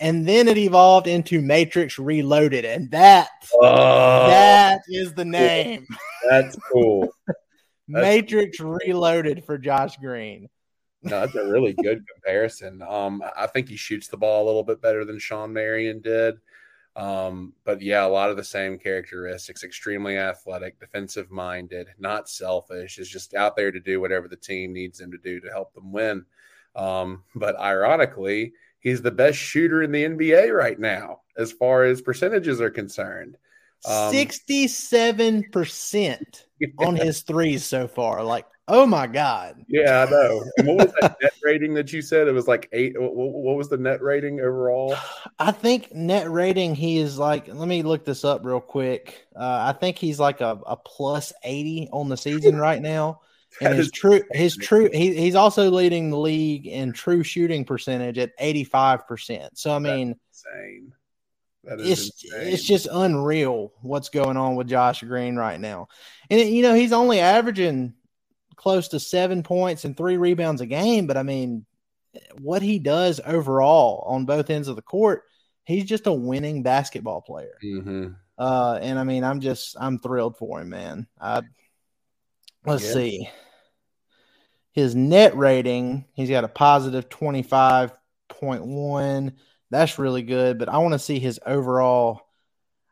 And 0.00 0.26
then 0.26 0.48
it 0.48 0.58
evolved 0.58 1.06
into 1.06 1.40
Matrix 1.40 1.98
Reloaded. 1.98 2.64
And 2.64 2.90
that 2.90 3.28
uh, 3.62 4.26
that 4.28 4.82
is 4.88 5.14
the 5.14 5.24
name. 5.24 5.86
That's 6.28 6.56
cool. 6.72 7.08
Matrix 7.88 8.58
that's 8.58 8.86
Reloaded 8.86 9.44
for 9.44 9.58
Josh 9.58 9.96
Green. 9.96 10.48
No, 11.02 11.20
that's 11.20 11.34
a 11.34 11.46
really 11.46 11.72
good 11.72 12.04
comparison. 12.14 12.82
Um, 12.82 13.22
I 13.36 13.46
think 13.46 13.68
he 13.68 13.76
shoots 13.76 14.08
the 14.08 14.16
ball 14.16 14.44
a 14.44 14.46
little 14.46 14.62
bit 14.62 14.80
better 14.80 15.04
than 15.04 15.18
Shawn 15.18 15.52
Marion 15.52 16.00
did. 16.00 16.36
Um, 16.94 17.54
but 17.64 17.80
yeah, 17.80 18.04
a 18.04 18.08
lot 18.08 18.30
of 18.30 18.36
the 18.36 18.44
same 18.44 18.78
characteristics, 18.78 19.64
extremely 19.64 20.18
athletic, 20.18 20.78
defensive 20.78 21.30
minded, 21.30 21.88
not 21.98 22.28
selfish, 22.28 22.98
is 22.98 23.08
just 23.08 23.34
out 23.34 23.56
there 23.56 23.72
to 23.72 23.80
do 23.80 24.00
whatever 24.00 24.28
the 24.28 24.36
team 24.36 24.72
needs 24.72 25.00
him 25.00 25.10
to 25.10 25.18
do 25.18 25.40
to 25.40 25.48
help 25.48 25.72
them 25.72 25.90
win. 25.90 26.24
Um, 26.76 27.24
but 27.34 27.58
ironically, 27.58 28.52
he's 28.82 29.00
the 29.00 29.10
best 29.10 29.38
shooter 29.38 29.82
in 29.82 29.92
the 29.92 30.04
NBA 30.04 30.54
right 30.54 30.78
now, 30.78 31.20
as 31.36 31.52
far 31.52 31.84
as 31.84 32.02
percentages 32.02 32.60
are 32.60 32.70
concerned. 32.70 33.38
Um, 33.84 34.12
67% 34.12 36.44
on 36.78 36.94
his 36.94 37.22
threes 37.22 37.64
so 37.64 37.88
far. 37.88 38.22
Like, 38.22 38.46
Oh 38.68 38.86
my 38.86 39.08
god! 39.08 39.64
Yeah, 39.66 40.06
I 40.06 40.10
know. 40.10 40.44
And 40.56 40.68
what 40.68 40.76
was 40.78 40.92
that 41.00 41.16
net 41.22 41.32
rating 41.42 41.74
that 41.74 41.92
you 41.92 42.00
said? 42.00 42.28
It 42.28 42.32
was 42.32 42.46
like 42.46 42.68
eight. 42.72 42.94
What 42.96 43.56
was 43.56 43.68
the 43.68 43.76
net 43.76 44.00
rating 44.00 44.38
overall? 44.38 44.94
I 45.38 45.50
think 45.50 45.92
net 45.92 46.30
rating. 46.30 46.76
He 46.76 46.98
is 46.98 47.18
like. 47.18 47.48
Let 47.48 47.66
me 47.66 47.82
look 47.82 48.04
this 48.04 48.24
up 48.24 48.44
real 48.44 48.60
quick. 48.60 49.26
Uh, 49.34 49.66
I 49.68 49.76
think 49.78 49.98
he's 49.98 50.20
like 50.20 50.40
a, 50.40 50.60
a 50.64 50.76
plus 50.76 51.32
eighty 51.42 51.88
on 51.92 52.08
the 52.08 52.16
season 52.16 52.56
right 52.56 52.80
now. 52.80 53.20
And 53.60 53.74
his 53.74 53.90
true, 53.90 54.22
his 54.32 54.56
true, 54.56 54.88
he, 54.92 55.14
he's 55.14 55.34
also 55.34 55.70
leading 55.70 56.10
the 56.10 56.18
league 56.18 56.66
in 56.66 56.92
true 56.92 57.22
shooting 57.22 57.64
percentage 57.64 58.18
at 58.18 58.32
eighty 58.38 58.64
five 58.64 59.06
percent. 59.06 59.58
So 59.58 59.74
I 59.74 59.78
mean, 59.78 60.16
insane. 60.30 60.92
it's 61.64 62.24
insane. 62.24 62.52
it's 62.52 62.64
just 62.64 62.88
unreal 62.90 63.72
what's 63.82 64.08
going 64.08 64.36
on 64.36 64.56
with 64.56 64.68
Josh 64.68 65.02
Green 65.02 65.36
right 65.36 65.60
now, 65.60 65.88
and 66.30 66.40
you 66.40 66.62
know 66.62 66.74
he's 66.74 66.92
only 66.92 67.20
averaging 67.20 67.94
close 68.56 68.88
to 68.88 69.00
seven 69.00 69.42
points 69.42 69.84
and 69.84 69.96
three 69.96 70.16
rebounds 70.16 70.60
a 70.60 70.66
game. 70.66 71.06
But 71.06 71.16
I 71.16 71.22
mean, 71.22 71.66
what 72.40 72.62
he 72.62 72.78
does 72.78 73.20
overall 73.24 74.04
on 74.06 74.24
both 74.24 74.50
ends 74.50 74.68
of 74.68 74.76
the 74.76 74.82
court, 74.82 75.24
he's 75.64 75.84
just 75.84 76.06
a 76.06 76.12
winning 76.12 76.62
basketball 76.62 77.22
player. 77.22 77.58
Mm-hmm. 77.62 78.08
Uh, 78.38 78.78
and 78.80 78.98
I 78.98 79.04
mean, 79.04 79.24
I'm 79.24 79.40
just 79.40 79.76
I'm 79.78 79.98
thrilled 79.98 80.36
for 80.38 80.60
him, 80.60 80.70
man. 80.70 81.06
I, 81.20 81.42
let's 82.64 82.84
yeah. 82.84 82.92
see 82.92 83.28
his 84.72 84.94
net 84.94 85.36
rating. 85.36 86.06
He's 86.14 86.30
got 86.30 86.44
a 86.44 86.48
positive 86.48 87.08
twenty 87.08 87.42
five 87.42 87.92
point 88.28 88.64
one. 88.64 89.34
That's 89.70 89.98
really 89.98 90.22
good. 90.22 90.58
But 90.58 90.68
I 90.68 90.78
want 90.78 90.92
to 90.92 90.98
see 90.98 91.18
his 91.18 91.38
overall. 91.46 92.22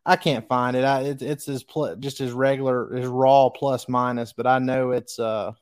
I 0.04 0.16
can't 0.16 0.48
find 0.48 0.76
it. 0.76 0.84
I 0.84 1.02
it, 1.02 1.22
it's 1.22 1.44
his 1.44 1.62
pl- 1.62 1.96
just 1.96 2.18
his 2.18 2.32
regular 2.32 2.94
his 2.94 3.06
raw 3.06 3.50
plus 3.50 3.88
minus, 3.88 4.32
but 4.32 4.46
I 4.46 4.58
know 4.58 4.92
it's 4.92 5.18
uh 5.18 5.52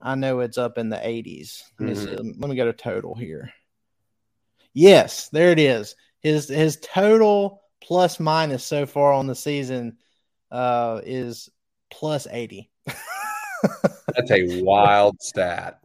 I 0.00 0.14
know 0.16 0.40
it's 0.40 0.58
up 0.58 0.78
in 0.78 0.88
the 0.88 0.96
80s. 0.96 1.62
Let 1.78 1.86
me, 1.86 1.94
Mhm. 1.94 2.04
see. 2.04 2.16
Let 2.38 2.50
me 2.50 2.56
go 2.56 2.64
to 2.64 2.72
total 2.72 3.14
here. 3.14 3.52
Yes, 4.72 5.28
there 5.28 5.52
it 5.52 5.58
is. 5.58 5.94
His 6.20 6.48
his 6.48 6.78
total 6.80 7.62
plus 7.80 8.18
minus 8.18 8.64
so 8.64 8.86
far 8.86 9.12
on 9.12 9.26
the 9.26 9.34
season 9.34 9.98
uh 10.50 11.00
is 11.04 11.48
plus 11.90 12.26
80. 12.30 12.71
That's 12.86 14.30
a 14.30 14.62
wild 14.62 15.20
stat. 15.22 15.80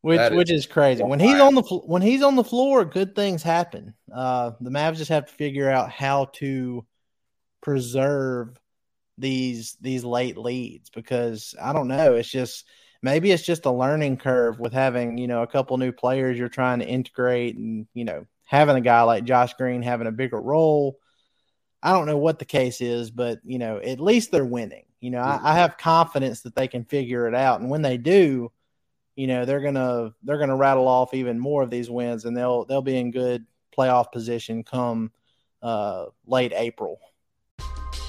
which 0.00 0.18
That 0.18 0.32
is 0.32 0.38
which 0.38 0.50
is 0.50 0.66
crazy. 0.66 1.02
When 1.02 1.20
he's 1.20 1.40
on 1.40 1.54
the 1.54 1.62
when 1.62 2.02
he's 2.02 2.22
on 2.22 2.36
the 2.36 2.44
floor, 2.44 2.84
good 2.84 3.14
things 3.14 3.42
happen. 3.42 3.94
Uh, 4.12 4.52
the 4.60 4.70
Mavs 4.70 4.96
just 4.96 5.10
have 5.10 5.26
to 5.26 5.32
figure 5.32 5.70
out 5.70 5.90
how 5.90 6.26
to 6.34 6.84
preserve 7.60 8.58
these 9.18 9.76
these 9.80 10.04
late 10.04 10.36
leads 10.36 10.90
because 10.90 11.54
I 11.60 11.72
don't 11.72 11.88
know. 11.88 12.14
It's 12.14 12.28
just 12.28 12.66
maybe 13.02 13.30
it's 13.30 13.44
just 13.44 13.66
a 13.66 13.70
learning 13.70 14.16
curve 14.18 14.58
with 14.58 14.72
having 14.72 15.18
you 15.18 15.28
know 15.28 15.42
a 15.42 15.46
couple 15.46 15.78
new 15.78 15.92
players 15.92 16.38
you're 16.38 16.48
trying 16.48 16.80
to 16.80 16.86
integrate 16.86 17.56
and 17.56 17.86
you 17.94 18.04
know 18.04 18.26
having 18.44 18.76
a 18.76 18.80
guy 18.80 19.02
like 19.02 19.24
Josh 19.24 19.54
Green 19.54 19.82
having 19.82 20.06
a 20.06 20.12
bigger 20.12 20.40
role. 20.40 20.98
I 21.82 21.92
don't 21.92 22.06
know 22.06 22.18
what 22.18 22.38
the 22.38 22.44
case 22.44 22.80
is, 22.80 23.10
but 23.10 23.40
you 23.44 23.58
know 23.58 23.78
at 23.78 24.00
least 24.00 24.30
they're 24.30 24.44
winning. 24.44 24.84
You 25.02 25.10
know 25.10 25.20
I, 25.20 25.40
I 25.42 25.54
have 25.56 25.76
confidence 25.76 26.40
that 26.42 26.54
they 26.54 26.68
can 26.68 26.84
figure 26.84 27.28
it 27.28 27.34
out, 27.34 27.60
and 27.60 27.68
when 27.68 27.82
they 27.82 27.98
do 27.98 28.50
you 29.16 29.26
know 29.26 29.44
they're 29.44 29.60
gonna 29.60 30.14
they're 30.22 30.38
gonna 30.38 30.56
rattle 30.56 30.88
off 30.88 31.14
even 31.14 31.38
more 31.38 31.62
of 31.62 31.70
these 31.70 31.90
wins 31.90 32.24
and 32.24 32.36
they'll 32.36 32.64
they'll 32.64 32.82
be 32.82 32.96
in 32.96 33.10
good 33.10 33.44
playoff 33.76 34.10
position 34.12 34.64
come 34.64 35.10
uh 35.62 36.06
late 36.26 36.52
april 36.54 36.98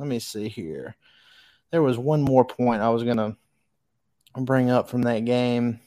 Let 0.00 0.08
me 0.08 0.18
see 0.18 0.48
here. 0.48 0.96
There 1.70 1.82
was 1.82 1.98
one 1.98 2.22
more 2.22 2.44
point 2.44 2.80
i 2.80 2.88
was 2.88 3.04
gonna 3.04 3.36
bring 4.34 4.70
up 4.70 4.88
from 4.88 5.02
that 5.02 5.26
game. 5.26 5.78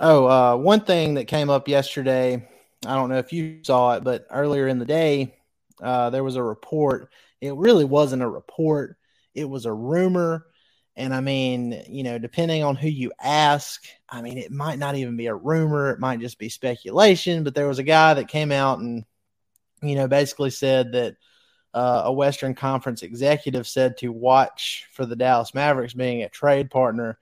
Oh 0.00 0.26
uh, 0.26 0.56
one 0.56 0.80
thing 0.80 1.14
that 1.14 1.26
came 1.26 1.48
up 1.48 1.68
yesterday 1.68 2.46
i 2.84 2.94
don't 2.94 3.08
know 3.08 3.18
if 3.18 3.32
you 3.32 3.60
saw 3.64 3.94
it 3.94 4.04
but 4.04 4.26
earlier 4.30 4.68
in 4.68 4.78
the 4.78 4.84
day 4.84 5.34
uh, 5.82 6.10
there 6.10 6.24
was 6.24 6.36
a 6.36 6.42
report. 6.42 7.10
It 7.40 7.54
really 7.54 7.84
wasn't 7.84 8.22
a 8.22 8.28
report. 8.28 8.96
It 9.34 9.44
was 9.44 9.64
a 9.64 9.72
rumor. 9.72 10.46
And 10.96 11.14
i 11.14 11.20
mean 11.20 11.82
you 11.88 12.02
know 12.02 12.18
depending 12.18 12.64
on 12.64 12.74
who 12.74 12.88
you 12.88 13.12
ask 13.20 13.84
i 14.08 14.22
mean 14.22 14.38
it 14.38 14.50
might 14.50 14.78
not 14.78 14.96
even 14.96 15.16
be 15.16 15.26
a 15.26 15.34
rumor. 15.34 15.90
It 15.90 16.00
might 16.00 16.20
just 16.20 16.38
be 16.38 16.48
speculation. 16.48 17.44
But 17.44 17.54
there 17.54 17.68
was 17.68 17.78
a 17.78 17.84
guy 17.84 18.14
that 18.14 18.28
came 18.28 18.50
out 18.50 18.80
and 18.80 19.04
you 19.82 19.94
know 19.94 20.08
basically 20.08 20.50
said 20.50 20.92
that 20.92 21.16
uh, 21.76 22.04
a 22.06 22.12
Western 22.12 22.54
Conference 22.54 23.02
executive 23.02 23.68
said 23.68 23.98
to 23.98 24.08
watch 24.08 24.88
for 24.92 25.04
the 25.04 25.14
Dallas 25.14 25.52
Mavericks 25.52 25.92
being 25.92 26.22
a 26.22 26.28
trade 26.30 26.70
partner 26.70 27.18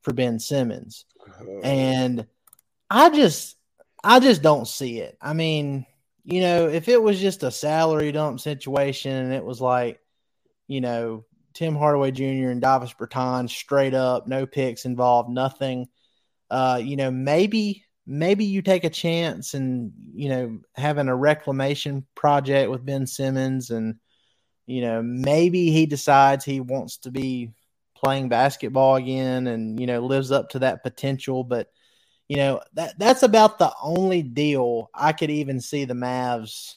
for 0.00 0.14
Ben 0.14 0.38
Simmons. 0.38 1.04
And 1.62 2.26
I 2.88 3.10
just 3.10 3.58
I 4.02 4.18
just 4.20 4.40
don't 4.40 4.66
see 4.66 5.00
it. 5.00 5.18
I 5.20 5.34
mean, 5.34 5.84
you 6.24 6.40
know, 6.40 6.68
if 6.68 6.88
it 6.88 7.02
was 7.02 7.20
just 7.20 7.42
a 7.42 7.50
salary 7.50 8.10
dump 8.10 8.40
situation 8.40 9.12
and 9.12 9.34
it 9.34 9.44
was 9.44 9.60
like, 9.60 10.00
you 10.68 10.80
know, 10.80 11.26
Tim 11.52 11.76
Hardaway 11.76 12.10
Jr. 12.12 12.48
and 12.48 12.62
Davis 12.62 12.94
Bertans 12.94 13.50
straight 13.50 13.92
up, 13.92 14.26
no 14.26 14.46
picks 14.46 14.86
involved, 14.86 15.28
nothing. 15.28 15.86
Uh, 16.48 16.80
you 16.82 16.96
know, 16.96 17.10
maybe 17.10 17.84
maybe 18.08 18.46
you 18.46 18.62
take 18.62 18.84
a 18.84 18.90
chance 18.90 19.52
and 19.52 19.92
you 20.14 20.30
know 20.30 20.58
having 20.74 21.08
a 21.08 21.14
reclamation 21.14 22.06
project 22.14 22.70
with 22.70 22.84
Ben 22.84 23.06
Simmons 23.06 23.70
and 23.70 23.96
you 24.66 24.80
know 24.80 25.02
maybe 25.02 25.70
he 25.70 25.84
decides 25.84 26.44
he 26.44 26.60
wants 26.60 26.96
to 26.98 27.10
be 27.10 27.50
playing 27.94 28.30
basketball 28.30 28.96
again 28.96 29.46
and 29.46 29.78
you 29.78 29.86
know 29.86 30.00
lives 30.00 30.32
up 30.32 30.48
to 30.50 30.60
that 30.60 30.82
potential. 30.82 31.44
But 31.44 31.68
you 32.28 32.38
know 32.38 32.62
that 32.72 32.98
that's 32.98 33.22
about 33.22 33.58
the 33.58 33.72
only 33.82 34.22
deal 34.22 34.90
I 34.94 35.12
could 35.12 35.30
even 35.30 35.60
see 35.60 35.84
the 35.84 35.94
Mavs 35.94 36.76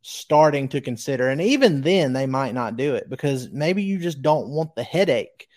starting 0.00 0.68
to 0.68 0.80
consider. 0.80 1.28
And 1.28 1.42
even 1.42 1.82
then 1.82 2.14
they 2.14 2.26
might 2.26 2.54
not 2.54 2.76
do 2.76 2.94
it 2.94 3.10
because 3.10 3.50
maybe 3.50 3.82
you 3.82 3.98
just 3.98 4.22
don't 4.22 4.48
want 4.48 4.74
the 4.74 4.84
headache 4.84 5.48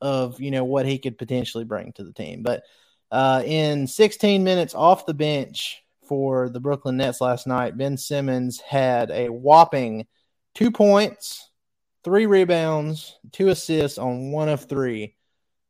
of 0.00 0.40
you 0.40 0.52
know 0.52 0.64
what 0.64 0.86
he 0.86 0.98
could 0.98 1.18
potentially 1.18 1.64
bring 1.64 1.92
to 1.94 2.04
the 2.04 2.12
team. 2.12 2.44
But 2.44 2.62
uh, 3.10 3.42
in 3.44 3.86
16 3.86 4.42
minutes 4.42 4.74
off 4.74 5.06
the 5.06 5.14
bench 5.14 5.82
for 6.06 6.48
the 6.48 6.60
Brooklyn 6.60 6.96
Nets 6.96 7.20
last 7.20 7.46
night, 7.46 7.76
Ben 7.76 7.96
Simmons 7.96 8.60
had 8.60 9.10
a 9.10 9.28
whopping 9.28 10.06
two 10.54 10.70
points, 10.70 11.50
three 12.04 12.26
rebounds, 12.26 13.18
two 13.32 13.48
assists 13.48 13.98
on 13.98 14.30
one 14.32 14.48
of 14.48 14.64
three 14.64 15.16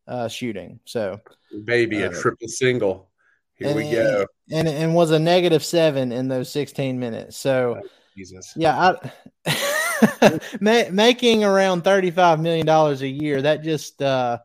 uh, 0.07 0.29
shooting. 0.29 0.81
So, 0.85 1.21
Baby, 1.65 2.03
a 2.03 2.11
Uh, 2.11 2.21
triple 2.21 2.49
single. 2.49 3.11
Here 3.55 3.69
and, 3.69 3.77
we 3.77 3.91
go. 3.91 4.27
And 4.53 4.69
and 4.69 4.95
was 4.95 5.11
a 5.11 5.19
negative 5.19 5.65
seven 5.65 6.13
in 6.13 6.29
those 6.29 6.51
16 6.51 6.99
minutes. 6.99 7.37
So, 7.39 7.81
Jesus. 8.17 8.53
Yeah, 8.57 8.99
I, 9.47 10.41
ma- 10.61 10.91
making 10.91 11.45
around 11.45 11.83
thirty-five 11.83 12.41
million 12.41 12.67
dollars 12.67 13.03
a 13.03 13.09
year. 13.09 13.43
That 13.43 13.63
just 13.63 14.01
uh, 14.03 14.39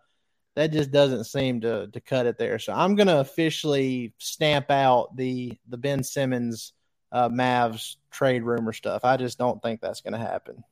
that 0.61 0.71
just 0.71 0.91
doesn't 0.91 1.23
seem 1.23 1.61
to 1.61 1.87
to 1.87 1.99
cut 1.99 2.27
it 2.27 2.37
there. 2.37 2.59
So 2.59 2.71
I'm 2.71 2.95
going 2.95 3.07
to 3.07 3.19
officially 3.19 4.13
stamp 4.19 4.69
out 4.69 5.15
the 5.15 5.57
the 5.67 5.77
Ben 5.77 6.03
Simmons 6.03 6.73
uh, 7.11 7.29
Mavs 7.29 7.95
trade 8.11 8.43
rumor 8.43 8.71
stuff. 8.71 9.03
I 9.03 9.17
just 9.17 9.39
don't 9.39 9.61
think 9.61 9.81
that's 9.81 10.01
going 10.01 10.13
to 10.13 10.19
happen. 10.19 10.63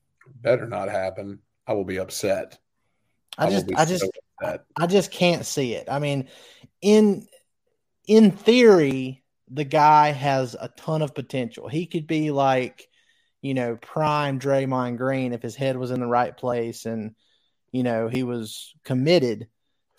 Better 0.42 0.68
not 0.68 0.90
happen. 0.90 1.40
I 1.66 1.74
will 1.74 1.86
be 1.86 1.98
upset. 1.98 2.60
I, 3.36 3.46
will 3.46 3.52
just 3.52 3.66
I 3.76 3.86
just 3.86 4.06
so. 4.42 4.60
I 4.78 4.86
just 4.86 5.10
can't 5.10 5.44
see 5.44 5.74
it. 5.74 5.88
I 5.90 5.98
mean, 5.98 6.30
in 6.82 7.28
in 8.06 8.30
theory, 8.30 9.24
the 9.50 9.64
guy 9.64 10.12
has 10.12 10.56
a 10.60 10.70
ton 10.78 11.02
of 11.02 11.16
potential. 11.16 11.68
He 11.68 11.88
could 11.88 12.06
be 12.06 12.30
like, 12.30 12.88
you 13.42 13.56
know, 13.56 13.76
prime 13.76 14.40
Draymond 14.40 14.98
Green 14.98 15.34
if 15.34 15.42
his 15.42 15.56
head 15.56 15.78
was 15.78 15.90
in 15.90 16.00
the 16.00 16.06
right 16.06 16.38
place 16.38 16.86
and 16.86 17.16
you 17.72 17.82
know 17.82 18.08
he 18.08 18.22
was 18.22 18.76
committed 18.84 19.48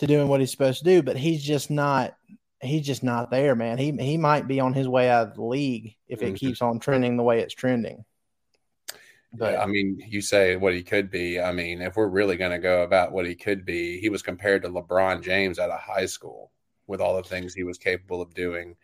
to 0.00 0.06
doing 0.06 0.28
what 0.28 0.40
he's 0.40 0.50
supposed 0.50 0.78
to 0.78 0.84
do. 0.84 1.02
But 1.02 1.16
he's 1.16 1.42
just 1.42 1.70
not. 1.70 2.16
He's 2.62 2.84
just 2.84 3.02
not 3.02 3.30
there, 3.30 3.54
man. 3.54 3.78
He 3.78 3.90
he 3.92 4.18
might 4.18 4.46
be 4.46 4.60
on 4.60 4.74
his 4.74 4.86
way 4.88 5.08
out 5.08 5.28
of 5.28 5.34
the 5.34 5.44
league 5.44 5.94
if 6.08 6.20
it 6.20 6.34
Mhm. 6.34 6.38
keeps 6.38 6.60
on 6.60 6.78
trending 6.78 7.16
the 7.16 7.22
way 7.22 7.40
it's 7.40 7.54
trending. 7.54 8.04
But 9.32 9.58
I 9.58 9.66
mean, 9.66 10.02
you 10.06 10.20
say 10.20 10.56
what 10.56 10.74
he 10.74 10.82
could 10.82 11.10
be. 11.10 11.40
I 11.40 11.52
mean, 11.52 11.80
if 11.80 11.96
we're 11.96 12.08
really 12.08 12.36
going 12.36 12.50
to 12.50 12.58
go 12.58 12.82
about 12.82 13.12
what 13.12 13.26
he 13.26 13.34
could 13.34 13.64
be, 13.64 14.00
he 14.00 14.08
was 14.08 14.22
compared 14.22 14.62
to 14.62 14.68
LeBron 14.68 15.22
James 15.22 15.58
out 15.58 15.70
of 15.70 15.78
high 15.80 16.06
school 16.06 16.50
with 16.86 17.00
all 17.00 17.16
the 17.16 17.22
things 17.22 17.54
he 17.54 17.62
was 17.62 17.78
capable 17.78 18.20
of 18.20 18.34
doing. 18.34 18.76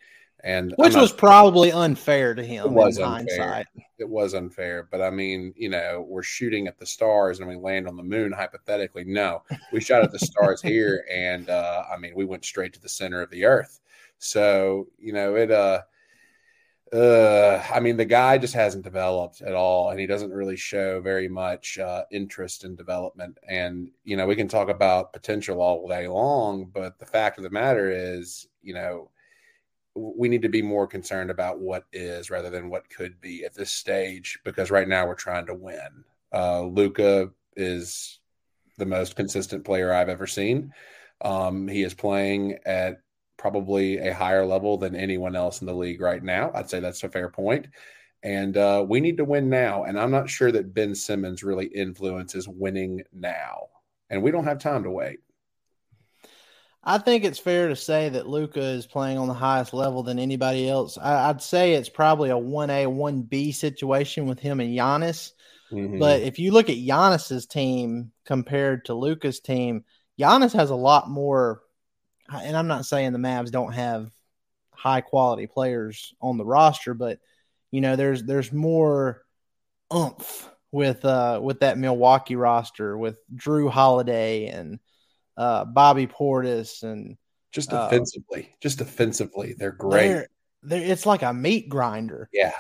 And 0.47 0.73
which 0.79 0.93
not- 0.93 1.01
was 1.03 1.13
probably 1.13 1.73
unfair 1.73 2.35
to 2.37 2.45
him 2.45 2.67
It 2.67 2.71
was 2.71 2.99
in 2.99 3.05
unfair. 3.05 3.49
hindsight. 3.49 3.67
it 3.99 4.09
was 4.09 4.33
unfair, 4.33 4.87
but 4.93 5.03
I 5.03 5.11
mean, 5.11 5.53
you 5.57 5.69
know, 5.69 6.07
we're 6.09 6.23
shooting 6.23 6.69
at 6.69 6.79
the 6.79 6.87
stars 6.87 7.41
and 7.41 7.49
we 7.49 7.57
land 7.57 7.89
on 7.89 7.97
the 7.97 8.05
moon 8.05 8.31
hypothetically. 8.31 9.03
No, 9.05 9.43
we 9.73 9.81
shot 9.81 10.05
at 10.05 10.13
the 10.13 10.21
stars 10.21 10.63
here, 10.73 11.05
and 11.13 11.51
uh, 11.51 11.83
I 11.93 11.97
mean, 11.99 12.13
we 12.15 12.25
went 12.25 12.45
straight 12.45 12.73
to 12.75 12.81
the 12.81 12.89
center 12.89 13.21
of 13.23 13.31
the 13.31 13.45
earth. 13.45 13.81
So 14.19 14.87
you 14.99 15.13
know, 15.13 15.35
it. 15.35 15.51
Uh, 15.51 15.83
uh, 16.93 17.61
I 17.75 17.81
mean, 17.81 17.97
the 17.97 18.05
guy 18.05 18.39
just 18.39 18.55
hasn't 18.55 18.85
developed 18.85 19.43
at 19.43 19.55
all, 19.55 19.91
and 19.91 19.99
he 19.99 20.07
doesn't 20.07 20.31
really 20.31 20.55
show 20.57 21.01
very 21.01 21.29
much 21.29 21.79
uh, 21.79 22.05
interest 22.13 22.63
in 22.65 22.77
development. 22.77 23.37
And 23.49 23.91
you 24.05 24.17
know, 24.17 24.27
we 24.27 24.37
can 24.37 24.47
talk 24.47 24.69
about 24.69 25.13
potential 25.13 25.61
all 25.61 25.89
day 25.89 26.07
long, 26.07 26.67
but 26.73 26.99
the 27.01 27.07
fact 27.07 27.39
of 27.39 27.43
the 27.45 27.51
matter 27.51 27.91
is, 27.91 28.47
you 28.63 28.73
know, 28.75 29.11
we 29.97 30.29
need 30.29 30.43
to 30.43 30.49
be 30.49 30.63
more 30.63 30.87
concerned 30.87 31.31
about 31.31 31.59
what 31.59 31.87
is 31.93 32.31
rather 32.31 32.51
than 32.51 32.69
what 32.69 32.89
could 32.91 33.21
be 33.21 33.45
at 33.45 33.55
this 33.55 33.73
stage 33.73 34.39
because 34.45 34.71
right 34.71 34.89
now 34.89 35.07
we're 35.07 35.15
trying 35.15 35.47
to 35.47 35.55
win. 35.55 36.05
Uh, 36.33 36.63
Luka 36.63 37.31
is 37.57 38.21
the 38.77 38.87
most 38.87 39.17
consistent 39.17 39.65
player 39.65 39.93
I've 39.93 40.09
ever 40.09 40.27
seen. 40.27 40.73
Um, 41.23 41.67
he 41.67 41.83
is 41.83 41.95
playing 41.95 42.59
at 42.67 43.01
probably 43.39 43.99
a 43.99 44.15
higher 44.15 44.45
level 44.45 44.77
than 44.77 44.95
anyone 44.95 45.37
else 45.37 45.61
in 45.61 45.67
the 45.67 45.75
league 45.75 46.01
right 46.01 46.23
now. 46.23 46.51
I'd 46.55 46.71
say 46.71 46.81
that's 46.81 47.03
a 47.05 47.09
fair 47.09 47.29
point. 47.29 47.69
And 48.23 48.57
uh, 48.57 48.85
we 48.87 49.01
need 49.01 49.19
to 49.19 49.25
win 49.25 49.49
now. 49.49 49.85
And 49.85 49.99
I'm 49.99 50.11
not 50.11 50.29
sure 50.29 50.51
that 50.53 50.75
Ben 50.75 50.95
Simmons 50.95 51.43
really 51.43 51.67
influences 51.67 52.49
winning 52.49 53.03
now. 53.13 53.69
And 54.11 54.23
we 54.23 54.31
don't 54.31 54.45
have 54.45 54.59
time 54.59 54.83
to 54.85 54.91
wait. 54.91 55.21
I 56.88 56.99
think 56.99 57.25
it's 57.25 57.40
fair 57.40 57.68
to 57.68 57.75
say 57.75 58.11
that 58.11 58.29
Luka 58.29 58.61
is 58.61 58.87
playing 58.87 59.18
on 59.18 59.27
the 59.27 59.35
highest 59.35 59.75
level 59.75 60.05
than 60.05 60.20
anybody 60.20 60.68
else. 60.68 60.96
I, 60.96 61.29
I'd 61.29 61.42
say 61.42 61.75
it's 61.75 61.88
probably 61.88 62.31
a 62.31 62.38
one 62.38 62.70
A 62.70 62.87
one 62.87 63.22
B 63.22 63.51
situation 63.51 64.27
with 64.27 64.38
him 64.38 64.61
and 64.61 64.70
Giannis. 64.72 65.33
Mhm. 65.72 65.99
But 65.99 66.22
if 66.22 66.38
you 66.38 66.53
look 66.53 66.70
at 66.70 66.77
Giannis's 66.77 67.46
team 67.46 68.12
compared 68.25 68.85
to 68.85 68.94
Luka's 68.94 69.40
team, 69.40 69.85
Giannis 70.16 70.53
has 70.53 70.70
a 70.70 70.77
lot 70.77 71.11
more. 71.11 71.61
And 72.33 72.57
I'm 72.57 72.68
not 72.68 72.87
saying 72.87 73.12
the 73.12 73.18
Mavs 73.18 73.51
don't 73.51 73.72
have 73.72 74.09
high 74.70 75.01
quality 75.01 75.49
players 75.49 76.14
on 76.20 76.38
the 76.38 76.44
roster, 76.44 76.94
but 76.94 77.18
you 77.72 77.81
know, 77.81 77.96
there's 77.96 78.22
there's 78.22 78.53
more 78.53 79.22
oomph 79.92 80.49
with 80.70 81.05
uh 81.05 81.40
with 81.42 81.61
that 81.61 81.79
Milwaukee 81.79 82.37
roster 82.37 82.96
with 82.96 83.18
Jrue 83.35 83.70
Holiday 83.70 84.46
and 84.46 84.79
uh 85.37 85.64
Bobby 85.64 86.07
Portis 86.07 86.83
and 86.83 87.16
just 87.53 87.72
uh, 87.72 87.88
just 88.61 88.81
offensively, 88.81 89.55
they're 89.59 89.72
great. 89.72 90.09
they're, 90.09 90.29
they're, 90.62 90.83
it's 90.92 91.07
like 91.07 91.22
a 91.22 91.33
meat 91.33 91.68
grinder. 91.68 92.29
yeah, 92.33 92.53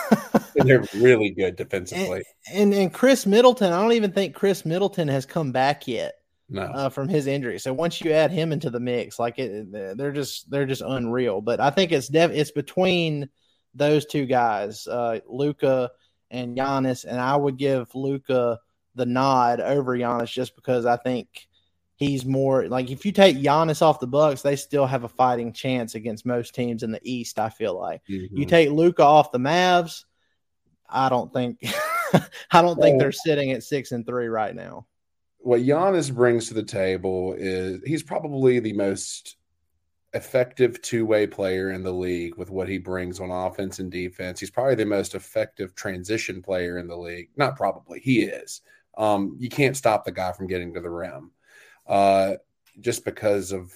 they're 0.54 0.84
really 0.94 1.30
good 1.30 1.56
defensively. 1.56 2.22
and 2.50 2.72
and 2.72 2.92
Khris 2.92 3.26
Middleton, 3.26 3.72
I 3.72 3.82
don't 3.82 3.92
even 3.92 4.12
think 4.12 4.34
Khris 4.34 4.64
Middleton 4.64 5.08
has 5.08 5.26
come 5.26 5.52
back 5.52 5.86
yet 5.86 6.14
No, 6.48 6.62
uh, 6.62 6.88
from 6.88 7.08
his 7.08 7.26
injury. 7.26 7.58
So 7.58 7.74
once 7.74 8.00
you 8.00 8.12
add 8.12 8.30
him 8.30 8.52
into 8.52 8.70
the 8.70 8.80
mix, 8.80 9.18
like 9.18 9.38
it, 9.38 9.70
they're 9.70 10.12
just 10.12 10.50
they're 10.50 10.66
just 10.66 10.82
unreal. 10.82 11.40
But 11.42 11.60
I 11.60 11.70
think 11.70 11.92
it's 11.92 12.08
def- 12.08 12.30
it's 12.32 12.52
between 12.52 13.28
those 13.74 14.06
two 14.06 14.26
guys, 14.26 14.86
uh, 14.86 15.20
Luka 15.28 15.90
and 16.30 16.56
Giannis, 16.56 17.04
and 17.04 17.20
I 17.20 17.36
would 17.36 17.58
give 17.58 17.94
Luka 17.94 18.58
the 18.94 19.06
nod 19.06 19.60
over 19.60 19.96
Giannis 19.98 20.32
just 20.32 20.56
because 20.56 20.86
I 20.86 20.96
think 20.96 21.28
he's 22.00 22.24
more 22.24 22.66
like 22.66 22.90
if 22.90 23.04
you 23.04 23.12
take 23.12 23.36
Giannis 23.36 23.82
off 23.82 24.00
the 24.00 24.06
Bucks, 24.06 24.40
they 24.42 24.56
still 24.56 24.86
have 24.86 25.04
a 25.04 25.08
fighting 25.08 25.52
chance 25.52 25.94
against 25.94 26.24
most 26.26 26.54
teams 26.54 26.82
in 26.82 26.90
the 26.90 27.00
East. 27.04 27.38
I 27.38 27.50
feel 27.50 27.78
like 27.78 28.00
you 28.06 28.28
Mhm. 28.46 28.48
take 28.48 28.70
Luka 28.70 29.02
off 29.04 29.30
the 29.30 29.38
Mavs, 29.38 30.04
I 30.88 31.08
don't 31.10 31.32
think 31.32 31.58
I 32.50 32.62
don't 32.62 32.80
think 32.80 32.98
they're 32.98 33.12
sitting 33.12 33.52
at 33.52 33.62
six 33.62 33.92
and 33.92 34.04
three 34.04 34.26
right 34.26 34.54
now. 34.56 34.86
what 35.42 35.60
Giannis 35.60 36.12
brings 36.12 36.48
to 36.48 36.54
the 36.54 36.62
table 36.62 37.34
is 37.38 37.80
he's 37.86 38.02
probably 38.02 38.58
the 38.60 38.72
most 38.72 39.36
effective 40.12 40.82
two-way 40.82 41.26
player 41.26 41.70
in 41.70 41.82
the 41.84 41.92
league 41.92 42.36
with 42.36 42.50
what 42.50 42.68
he 42.68 42.78
brings 42.78 43.20
on 43.20 43.30
offense 43.30 43.78
and 43.78 43.90
defense. 43.92 44.40
He's 44.40 44.50
probably 44.50 44.74
the 44.74 44.84
most 44.84 45.14
effective 45.14 45.74
transition 45.76 46.42
player 46.42 46.78
in 46.78 46.88
the 46.88 46.96
league. 46.96 47.28
Not 47.36 47.56
probably, 47.56 48.00
he 48.00 48.22
is. 48.22 48.60
Um, 48.98 49.36
you 49.38 49.48
can't 49.48 49.76
stop 49.76 50.04
the 50.04 50.10
guy 50.12 50.32
from 50.32 50.46
getting 50.48 50.74
to 50.74 50.80
the 50.80 50.90
rim 50.90 51.30
uh, 51.90 52.36
just 52.80 53.04
because 53.04 53.52
of 53.52 53.74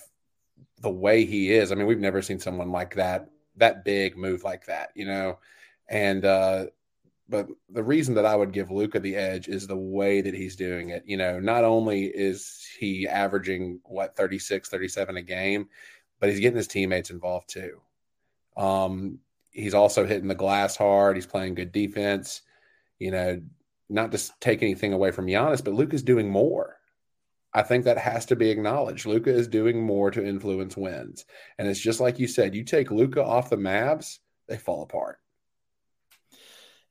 the 0.80 0.90
way 0.90 1.24
he 1.24 1.52
is. 1.52 1.70
I 1.72 1.74
mean, 1.74 1.86
we've 1.86 1.98
never 1.98 2.22
seen 2.22 2.38
someone 2.38 2.70
like 2.70 2.94
that, 2.94 3.28
that 3.56 3.84
big 3.84 4.16
move 4.16 4.44
like 4.44 4.66
that, 4.66 4.90
you 4.94 5.04
know. 5.04 5.38
And 5.88 6.24
uh, 6.24 6.66
but 7.28 7.48
the 7.68 7.82
reason 7.82 8.14
that 8.14 8.24
I 8.24 8.36
would 8.36 8.52
give 8.52 8.70
Luka 8.70 9.00
the 9.00 9.16
edge 9.16 9.48
is 9.48 9.66
the 9.66 9.76
way 9.76 10.20
that 10.20 10.34
he's 10.34 10.56
doing 10.56 10.90
it. 10.90 11.02
You 11.06 11.16
know, 11.16 11.40
not 11.40 11.64
only 11.64 12.04
is 12.04 12.66
he 12.78 13.08
averaging 13.08 13.80
what 13.84 14.16
36, 14.16 14.68
37 14.68 15.16
a 15.16 15.22
game, 15.22 15.68
but 16.20 16.30
he's 16.30 16.40
getting 16.40 16.56
his 16.56 16.68
teammates 16.68 17.10
involved 17.10 17.48
too. 17.48 17.80
Um, 18.56 19.18
he's 19.50 19.74
also 19.74 20.06
hitting 20.06 20.28
the 20.28 20.34
glass 20.34 20.76
hard. 20.76 21.16
He's 21.16 21.26
playing 21.26 21.56
good 21.56 21.72
defense. 21.72 22.42
You 23.00 23.10
know, 23.10 23.42
not 23.88 24.12
to 24.12 24.30
take 24.38 24.62
anything 24.62 24.92
away 24.92 25.10
from 25.10 25.26
Giannis, 25.26 25.64
but 25.64 25.74
Luka's 25.74 26.02
doing 26.02 26.30
more. 26.30 26.78
I 27.54 27.62
think 27.62 27.84
that 27.84 27.98
has 27.98 28.26
to 28.26 28.36
be 28.36 28.50
acknowledged. 28.50 29.06
Luka 29.06 29.30
is 29.30 29.46
doing 29.46 29.80
more 29.80 30.10
to 30.10 30.24
influence 30.26 30.76
wins. 30.76 31.24
And 31.58 31.68
it's 31.68 31.80
just 31.80 32.00
like 32.00 32.18
you 32.18 32.26
said, 32.26 32.54
you 32.54 32.64
take 32.64 32.90
Luka 32.90 33.22
off 33.24 33.48
the 33.50 33.56
Mavs, 33.56 34.18
they 34.48 34.56
fall 34.56 34.82
apart. 34.82 35.18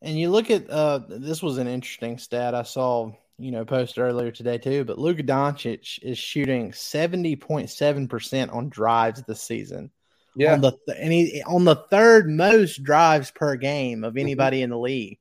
And 0.01 0.17
you 0.17 0.29
look 0.29 0.49
at 0.49 0.69
uh, 0.69 0.99
this 1.09 1.41
was 1.41 1.57
an 1.57 1.67
interesting 1.67 2.17
stat 2.17 2.55
I 2.55 2.63
saw, 2.63 3.11
you 3.37 3.51
know, 3.51 3.63
posted 3.65 4.03
earlier 4.03 4.31
today 4.31 4.57
too. 4.57 4.83
But 4.83 4.99
Luka 4.99 5.23
Doncic 5.23 5.99
is 6.01 6.17
shooting 6.17 6.73
seventy 6.73 7.35
point 7.35 7.69
seven 7.69 8.07
percent 8.07 8.51
on 8.51 8.69
drives 8.69 9.21
this 9.23 9.41
season. 9.41 9.91
Yeah. 10.35 10.53
on 10.53 10.61
the 10.61 10.71
th- 10.71 10.97
and 10.99 11.13
he 11.13 11.43
on 11.45 11.63
the 11.63 11.75
third 11.75 12.27
most 12.29 12.83
drives 12.83 13.31
per 13.31 13.55
game 13.55 13.99
Mm-hmm. 13.99 14.03
of 14.05 14.17
anybody 14.17 14.61
in 14.61 14.69
the 14.71 14.79
league. 14.79 15.19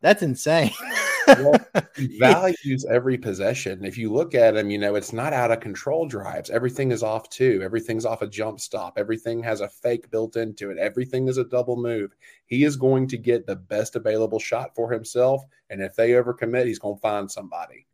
That's 0.00 0.22
insane. 0.22 0.70
Well, 1.26 1.54
he 1.96 2.06
values 2.18 2.84
every 2.88 3.18
possession. 3.18 3.84
If 3.84 3.96
you 3.98 4.12
look 4.12 4.34
at 4.34 4.56
him, 4.56 4.70
you 4.70 4.78
know, 4.78 4.94
it's 4.94 5.12
not 5.12 5.32
out 5.32 5.50
of 5.50 5.60
control 5.60 6.06
drives. 6.06 6.50
Everything 6.50 6.90
is 6.92 7.02
off 7.02 7.28
two. 7.28 7.60
Everything's 7.62 8.04
off 8.04 8.22
a 8.22 8.26
jump 8.26 8.60
stop. 8.60 8.94
Everything 8.96 9.42
has 9.42 9.60
a 9.60 9.68
fake 9.68 10.10
built 10.10 10.36
into 10.36 10.70
it. 10.70 10.78
Everything 10.78 11.28
is 11.28 11.38
a 11.38 11.44
double 11.44 11.76
move. 11.76 12.14
He 12.46 12.64
is 12.64 12.76
going 12.76 13.08
to 13.08 13.18
get 13.18 13.46
the 13.46 13.56
best 13.56 13.96
available 13.96 14.38
shot 14.38 14.74
for 14.74 14.90
himself. 14.92 15.42
And 15.70 15.80
if 15.80 15.94
they 15.96 16.10
overcommit, 16.10 16.66
he's 16.66 16.78
going 16.78 16.96
to 16.96 17.00
find 17.00 17.30
somebody. 17.30 17.86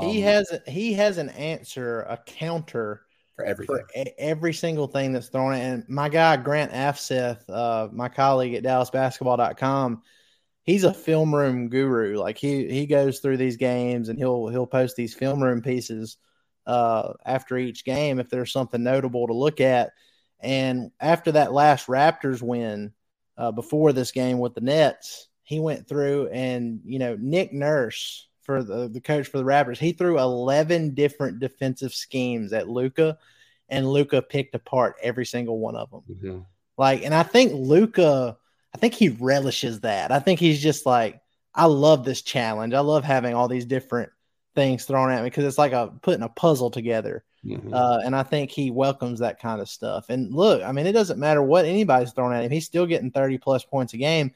he 0.00 0.18
Um, 0.18 0.22
has 0.22 0.58
he 0.66 0.92
has 0.94 1.18
an 1.18 1.30
answer, 1.30 2.02
a 2.02 2.18
counter 2.26 3.02
for 3.38 3.44
everything. 3.44 3.76
for 3.94 4.04
every 4.18 4.52
single 4.52 4.88
thing 4.88 5.12
that's 5.12 5.28
thrown 5.28 5.54
in. 5.54 5.60
And 5.60 5.88
my 5.88 6.08
guy 6.08 6.36
Grant 6.36 6.72
Afseth, 6.72 7.48
uh, 7.48 7.88
my 7.92 8.08
colleague 8.08 8.54
at 8.54 8.64
DallasBasketball.com, 8.64 10.02
he's 10.68 10.84
a 10.84 10.92
film 10.92 11.34
room 11.34 11.70
guru. 11.70 12.18
Like 12.18 12.36
he 12.36 12.68
he 12.68 12.86
goes 12.86 13.20
through 13.20 13.38
these 13.38 13.56
games 13.56 14.10
and 14.10 14.18
he'll 14.18 14.48
he'll 14.48 14.66
post 14.66 14.96
these 14.96 15.14
film 15.14 15.42
room 15.42 15.62
pieces 15.62 16.18
uh, 16.66 17.14
after 17.24 17.56
each 17.56 17.86
game 17.86 18.20
if 18.20 18.28
there's 18.28 18.52
something 18.52 18.82
notable 18.82 19.26
to 19.26 19.32
look 19.32 19.62
at. 19.62 19.92
And 20.40 20.90
after 21.00 21.32
that 21.32 21.54
last 21.54 21.86
Raptors 21.86 22.42
win, 22.42 22.92
uh, 23.38 23.50
before 23.50 23.94
this 23.94 24.12
game 24.12 24.38
with 24.38 24.54
the 24.54 24.60
Nets, 24.60 25.28
he 25.42 25.58
went 25.58 25.88
through 25.88 26.28
and 26.28 26.80
you 26.84 26.98
know 26.98 27.16
Nick 27.18 27.50
Nurse 27.54 28.28
for 28.42 28.62
the, 28.62 28.88
the 28.88 29.00
coach 29.00 29.28
for 29.28 29.38
the 29.38 29.44
Raptors, 29.44 29.78
he 29.78 29.92
threw 29.92 30.18
11 30.18 30.94
different 30.94 31.38
defensive 31.38 31.92
schemes 31.92 32.52
at 32.52 32.68
Luka, 32.68 33.18
and 33.68 33.86
Luka 33.86 34.22
picked 34.22 34.54
apart 34.54 34.96
every 35.02 35.26
single 35.26 35.58
one 35.58 35.76
of 35.76 35.90
them. 35.90 36.02
Mm-hmm. 36.10 36.38
Like, 36.78 37.04
and 37.04 37.14
I 37.14 37.24
think 37.24 37.52
Luka, 37.54 38.38
I 38.74 38.78
think 38.78 38.94
he 38.94 39.08
relishes 39.08 39.80
that. 39.80 40.12
I 40.12 40.18
think 40.18 40.40
he's 40.40 40.62
just 40.62 40.86
like, 40.86 41.20
I 41.54 41.66
love 41.66 42.04
this 42.04 42.22
challenge. 42.22 42.74
I 42.74 42.80
love 42.80 43.04
having 43.04 43.34
all 43.34 43.48
these 43.48 43.64
different 43.64 44.10
things 44.54 44.84
thrown 44.84 45.10
at 45.10 45.22
me 45.22 45.30
because 45.30 45.44
it's 45.44 45.58
like 45.58 45.72
a 45.72 45.92
putting 46.02 46.22
a 46.22 46.28
puzzle 46.28 46.70
together. 46.70 47.24
Mm-hmm. 47.44 47.72
Uh, 47.72 47.98
and 48.04 48.14
I 48.14 48.22
think 48.22 48.50
he 48.50 48.70
welcomes 48.70 49.20
that 49.20 49.40
kind 49.40 49.60
of 49.60 49.68
stuff. 49.68 50.06
And 50.08 50.34
look, 50.34 50.62
I 50.62 50.72
mean, 50.72 50.86
it 50.86 50.92
doesn't 50.92 51.20
matter 51.20 51.42
what 51.42 51.64
anybody's 51.64 52.12
throwing 52.12 52.36
at 52.36 52.44
him; 52.44 52.50
he's 52.50 52.66
still 52.66 52.86
getting 52.86 53.10
thirty 53.10 53.38
plus 53.38 53.64
points 53.64 53.94
a 53.94 53.96
game. 53.96 54.32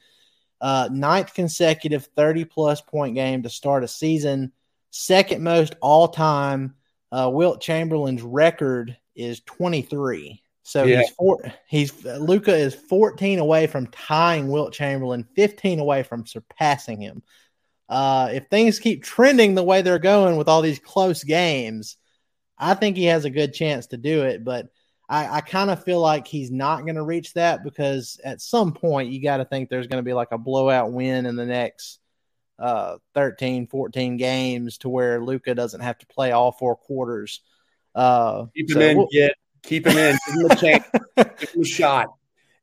Uh, 0.61 0.87
ninth 0.91 1.33
consecutive 1.33 2.05
thirty 2.15 2.45
plus 2.45 2.81
point 2.81 3.15
game 3.15 3.43
to 3.43 3.49
start 3.49 3.83
a 3.83 3.87
season, 3.87 4.51
second 4.91 5.43
most 5.43 5.75
all 5.81 6.07
time. 6.07 6.75
Uh, 7.11 7.29
Wilt 7.31 7.61
Chamberlain's 7.61 8.21
record 8.21 8.97
is 9.15 9.41
twenty 9.41 9.81
three. 9.81 10.42
So 10.63 10.85
yeah. 10.85 11.01
he's 11.01 11.09
four. 11.11 11.53
He's 11.67 12.05
Luka 12.05 12.55
is 12.55 12.73
fourteen 12.73 13.39
away 13.39 13.67
from 13.67 13.87
tying 13.87 14.47
Wilt 14.47 14.73
Chamberlain, 14.73 15.27
fifteen 15.35 15.79
away 15.79 16.03
from 16.03 16.25
surpassing 16.25 17.01
him. 17.01 17.21
Uh, 17.89 18.29
if 18.31 18.47
things 18.47 18.79
keep 18.79 19.03
trending 19.03 19.55
the 19.55 19.63
way 19.63 19.81
they're 19.81 19.99
going 19.99 20.37
with 20.37 20.47
all 20.47 20.61
these 20.61 20.79
close 20.79 21.23
games, 21.23 21.97
I 22.57 22.73
think 22.75 22.95
he 22.95 23.05
has 23.05 23.25
a 23.25 23.29
good 23.29 23.53
chance 23.53 23.87
to 23.87 23.97
do 23.97 24.23
it. 24.23 24.43
But 24.43 24.69
I, 25.09 25.37
I 25.37 25.41
kind 25.41 25.69
of 25.69 25.83
feel 25.83 25.99
like 25.99 26.27
he's 26.27 26.49
not 26.49 26.83
going 26.83 26.95
to 26.95 27.03
reach 27.03 27.33
that 27.33 27.63
because 27.63 28.19
at 28.23 28.41
some 28.41 28.73
point 28.73 29.11
you 29.11 29.21
got 29.21 29.37
to 29.37 29.45
think 29.45 29.69
there's 29.69 29.87
going 29.87 30.01
to 30.01 30.07
be 30.07 30.13
like 30.13 30.31
a 30.31 30.37
blowout 30.37 30.93
win 30.93 31.25
in 31.25 31.35
the 31.35 31.45
next 31.45 31.99
uh, 32.57 32.97
13, 33.15 33.67
14 33.67 34.15
games 34.15 34.77
to 34.79 34.89
where 34.89 35.21
Luka 35.21 35.53
doesn't 35.53 35.81
have 35.81 35.97
to 35.97 36.07
play 36.07 36.31
all 36.31 36.53
four 36.53 36.77
quarters. 36.77 37.41
Uh, 37.93 38.45
him 38.55 38.67
so 38.69 38.79
in, 38.79 38.97
we'll, 38.97 39.07
get 39.11 39.35
keep 39.63 39.87
him 39.87 39.97
in, 39.97 40.17
give 40.27 40.35
him 40.35 40.51
a 40.51 40.55
chance, 40.55 40.85
give 41.39 41.49
him 41.49 41.61
a 41.61 41.65
shot. 41.65 42.13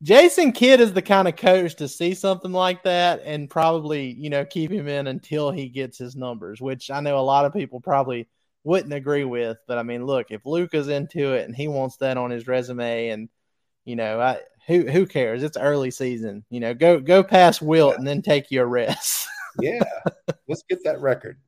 Jason 0.03 0.53
Kidd 0.53 0.81
is 0.81 0.95
the 0.95 1.03
kind 1.03 1.29
of 1.29 1.37
coach 1.37 1.77
to 1.77 1.89
see 1.89 2.15
something 2.15 2.53
like 2.53 2.85
that 2.85 3.21
and 3.25 3.51
probably, 3.51 4.13
you 4.13 4.31
know, 4.31 4.47
keep 4.47 4.71
him 4.71 4.89
in 4.89 5.07
until 5.07 5.51
he 5.51 5.69
gets 5.69 5.99
his 5.99 6.17
numbers, 6.17 6.61
which 6.61 6.91
I 6.91 7.01
know 7.01 7.19
a 7.19 7.21
lot 7.21 7.45
of 7.45 7.53
people 7.53 7.81
probably 7.81 8.27
wouldn't 8.65 8.95
agree 8.95 9.25
with. 9.25 9.59
But 9.67 9.77
I 9.77 9.83
mean, 9.83 10.07
look, 10.07 10.31
if 10.31 10.47
Luka's 10.47 10.89
into 10.89 11.35
it 11.35 11.47
and 11.47 11.55
he 11.55 11.69
wants 11.69 11.99
that 11.99 12.17
on 12.17 12.31
his 12.31 12.47
resume, 12.47 13.09
and 13.09 13.29
you 13.85 13.95
know, 13.95 14.21
I, 14.21 14.39
who 14.67 14.87
who 14.87 15.07
cares? 15.07 15.43
It's 15.43 15.59
early 15.59 15.91
season. 15.91 16.45
You 16.49 16.61
know, 16.61 16.73
go 16.73 16.99
go 16.99 17.23
past 17.23 17.61
Wilt 17.61 17.93
yeah. 17.93 17.97
and 17.99 18.07
then 18.07 18.23
take 18.23 18.51
your 18.51 18.67
rest. 18.67 19.27
yeah, 19.61 19.83
let's 20.49 20.63
get 20.69 20.83
that 20.85 21.01
record. 21.01 21.39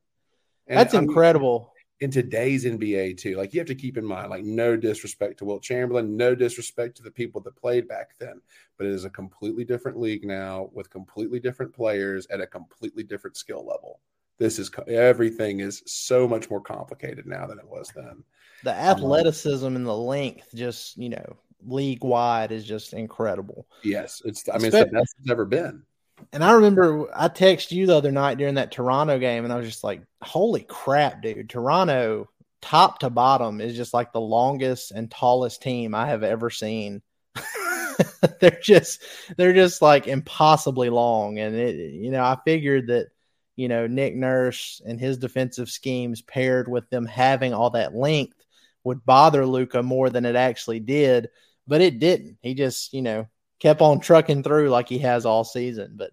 And 0.67 0.79
That's 0.79 0.95
incredible 0.95 1.72
in 2.03 2.11
today's 2.11 2.65
NBA 2.65 3.17
too. 3.17 3.37
Like 3.37 3.55
you 3.55 3.61
have 3.61 3.69
to 3.69 3.77
keep 3.77 3.97
in 3.97 4.05
mind, 4.05 4.29
like 4.29 4.43
no 4.43 4.77
disrespect 4.77 5.39
to 5.39 5.45
Wilt 5.45 5.63
Chamberlain, 5.63 6.17
no 6.17 6.35
disrespect 6.35 6.97
to 6.97 7.03
the 7.05 7.13
people 7.13 7.41
that 7.43 7.55
played 7.55 7.87
back 7.87 8.19
then, 8.19 8.41
but 8.77 8.89
it 8.89 8.93
is 8.93 9.05
a 9.05 9.11
completely 9.11 9.65
different 9.65 10.01
league 10.01 10.25
now 10.25 10.69
with 10.73 10.91
completely 10.91 11.39
different 11.39 11.73
players 11.73 12.27
at 12.27 12.41
a 12.41 12.47
completely 12.47 13.05
different 13.05 13.37
skill 13.37 13.65
level. 13.65 14.01
This 14.39 14.59
is 14.59 14.69
everything 14.89 15.61
is 15.61 15.85
so 15.87 16.27
much 16.27 16.51
more 16.51 16.61
complicated 16.61 17.25
now 17.25 17.47
than 17.47 17.61
it 17.61 17.69
was 17.69 17.93
then. 17.95 18.25
The 18.65 18.75
athleticism 18.75 19.65
um, 19.65 19.77
and 19.77 19.87
the 19.87 19.97
length, 19.97 20.49
just 20.57 20.97
you 20.97 21.11
know, 21.11 21.37
league 21.65 22.03
wide, 22.03 22.51
is 22.51 22.65
just 22.65 22.95
incredible. 22.95 23.69
Yes, 23.85 24.23
it's. 24.25 24.49
I 24.49 24.59
mean, 24.59 24.67
it's 24.67 24.77
the 24.77 24.87
best 24.87 25.15
it's 25.21 25.31
ever 25.31 25.45
been. 25.45 25.85
And 26.33 26.43
I 26.45 26.53
remember 26.53 27.09
I 27.15 27.29
texted 27.29 27.73
you 27.73 27.87
the 27.87 27.97
other 27.97 28.13
night 28.13 28.39
during 28.39 28.55
that 28.55 28.73
Toronto 28.73 29.19
game, 29.19 29.45
and 29.45 29.53
I 29.53 29.57
was 29.57 29.67
just 29.67 29.85
like, 29.85 30.03
"Holy 30.23 30.63
crap, 30.63 31.23
dude! 31.23 31.49
Toronto, 31.49 32.29
top 32.61 33.01
to 33.01 33.11
bottom, 33.11 33.61
is 33.61 33.77
just 33.77 33.95
like 33.95 34.13
the 34.13 34.21
longest 34.21 34.93
and 34.93 35.11
tallest 35.11 35.63
team 35.63 35.95
I 35.95 36.07
have 36.07 36.23
ever 36.23 36.51
seen. 36.51 37.03
they're 38.41 38.61
just, 38.63 39.03
they're 39.37 39.53
just 39.53 39.83
like 39.83 40.07
impossibly 40.07 40.91
long, 40.91 41.39
and 41.39 41.55
it, 41.55 41.93
you 41.93 42.11
know, 42.11 42.23
I 42.23 42.39
figured 42.45 42.89
that, 42.89 43.09
you 43.57 43.69
know, 43.69 43.87
Nick 43.87 44.15
Nurse 44.15 44.81
and 44.85 45.01
his 45.01 45.19
defensive 45.19 45.71
schemes 45.71 46.23
paired 46.23 46.69
with 46.69 46.89
them 46.91 47.07
having 47.07 47.53
all 47.53 47.71
that 47.71 47.95
length 47.95 48.37
would 48.85 49.05
bother 49.05 49.47
Luka 49.47 49.83
more 49.83 50.11
than 50.11 50.25
it 50.25 50.37
actually 50.37 50.81
did, 50.81 51.29
but 51.67 51.81
it 51.81 51.99
didn't. 51.99 52.39
He 52.43 52.55
just, 52.55 52.93
you 52.93 53.03
know, 53.03 53.29
kept 53.63 53.81
on 53.81 54.01
trucking 54.01 54.43
through 54.43 54.69
like 54.71 54.89
he 54.89 54.99
has 54.99 55.25
all 55.25 55.45
season. 55.45 55.93
But 55.95 56.11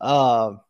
uh, 0.00 0.56
all 0.56 0.60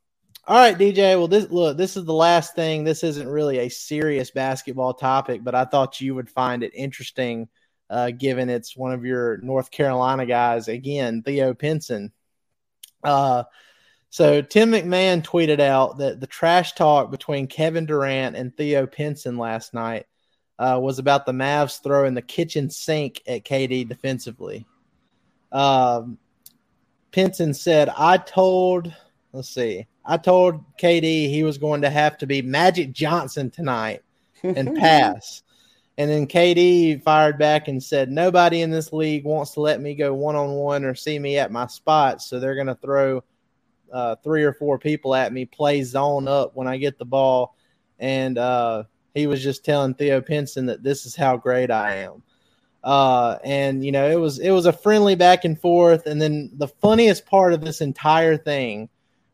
right, 0.49 0.77
DJ. 0.77 1.17
Well, 1.17 1.29
this 1.29 1.51
look, 1.51 1.79
this 1.79 1.97
is 1.97 2.05
the 2.05 2.13
last 2.13 2.55
thing. 2.55 2.85
This 2.85 3.03
isn't 3.03 3.27
really 3.27 3.59
a 3.61 3.71
serious 3.71 4.31
basketball 4.31 4.93
topic, 4.93 5.43
but 5.43 5.55
I 5.55 5.65
thought 5.65 6.03
you 6.03 6.15
would 6.15 6.29
find 6.29 6.63
it 6.63 6.75
interesting, 6.75 7.49
uh, 7.89 8.11
given 8.11 8.51
it's 8.51 8.77
one 8.77 8.93
of 8.93 9.07
your 9.07 9.39
North 9.39 9.71
Carolina 9.71 10.27
guys 10.27 10.69
again, 10.69 11.23
Theo 11.23 11.55
Pinson. 11.55 12.13
Uh, 13.03 13.45
so 14.11 14.43
Tim 14.43 14.73
McMahon 14.73 15.25
tweeted 15.25 15.59
out 15.59 15.99
that 15.99 16.21
the 16.21 16.27
trash 16.27 16.75
talk 16.75 17.11
between 17.11 17.47
Kevin 17.47 17.87
Durant 17.87 18.37
and 18.37 18.55
Theo 18.55 18.87
Pinson 18.87 19.39
last 19.39 19.73
night 19.73 20.05
uh, 20.59 20.79
was 20.81 20.99
about 20.99 21.25
the 21.25 21.33
Mavs 21.33 21.83
throwing 21.83 22.13
the 22.13 22.23
kitchen 22.23 22.69
sink 22.69 23.23
at 23.27 23.45
KD 23.45 23.89
defensively. 23.89 24.67
Um, 25.55 26.19
Pinson 27.13 27.55
said, 27.55 27.89
I 27.97 28.19
told, 28.19 28.93
let's 29.33 29.49
see, 29.49 29.87
I 30.05 30.17
told 30.17 30.63
KD 30.77 31.31
he 31.31 31.45
was 31.45 31.59
going 31.59 31.83
to 31.83 31.91
have 31.91 32.19
to 32.19 32.27
be 32.27 32.43
Magic 32.43 32.93
Johnson 32.93 33.51
tonight 33.51 34.03
and 34.43 34.77
pass. 34.79 35.43
And 35.97 36.11
then 36.11 36.27
KD 36.27 37.03
fired 37.05 37.39
back 37.39 37.69
and 37.69 37.81
said, 37.81 38.11
Nobody 38.11 38.63
in 38.63 38.71
this 38.71 38.93
league 38.93 39.25
wants 39.25 39.53
to 39.53 39.61
let 39.61 39.81
me 39.81 39.95
go 39.95 40.13
one 40.13 40.35
on 40.35 40.51
one 40.55 40.85
or 40.85 40.97
see 40.97 41.19
me 41.21 41.39
at 41.39 41.53
my 41.53 41.69
spot. 41.69 42.21
So 42.21 42.41
they're 42.41 42.57
going 42.57 42.67
to 42.67 42.75
throw 42.75 43.23
uh, 43.93 44.17
three 44.25 44.43
or 44.43 44.53
four 44.53 44.77
people 44.77 45.15
at 45.15 45.33
me, 45.33 45.45
play 45.45 45.85
zone 45.85 46.27
up 46.27 46.57
when 46.57 46.67
I 46.67 46.79
get 46.79 46.99
the 46.99 47.05
ball. 47.05 47.55
And 48.01 48.39
uh, 48.39 48.85
he 49.15 49.29
was 49.29 49.41
just 49.41 49.65
telling 49.65 49.95
Theo 49.95 50.21
Pinson 50.21 50.67
that 50.67 50.83
this 50.83 51.07
is 51.07 51.15
how 51.15 51.37
great 51.37 51.71
I 51.71 51.99
am. 51.99 52.25
Uh, 52.85 53.39
and 53.43 53.83
you 53.83 53.91
know, 53.91 54.09
it 54.09 54.21
was 54.21 54.39
it 54.39 54.51
was 54.51 54.67
a 54.67 54.73
friendly 54.73 55.15
back 55.15 55.47
and 55.47 55.59
forth. 55.59 56.07
And 56.07 56.21
then 56.21 56.51
the 56.53 56.69
funniest 56.69 57.25
part 57.25 57.55
of 57.55 57.63
this 57.63 57.81
entire 57.81 58.37
thing 58.37 58.91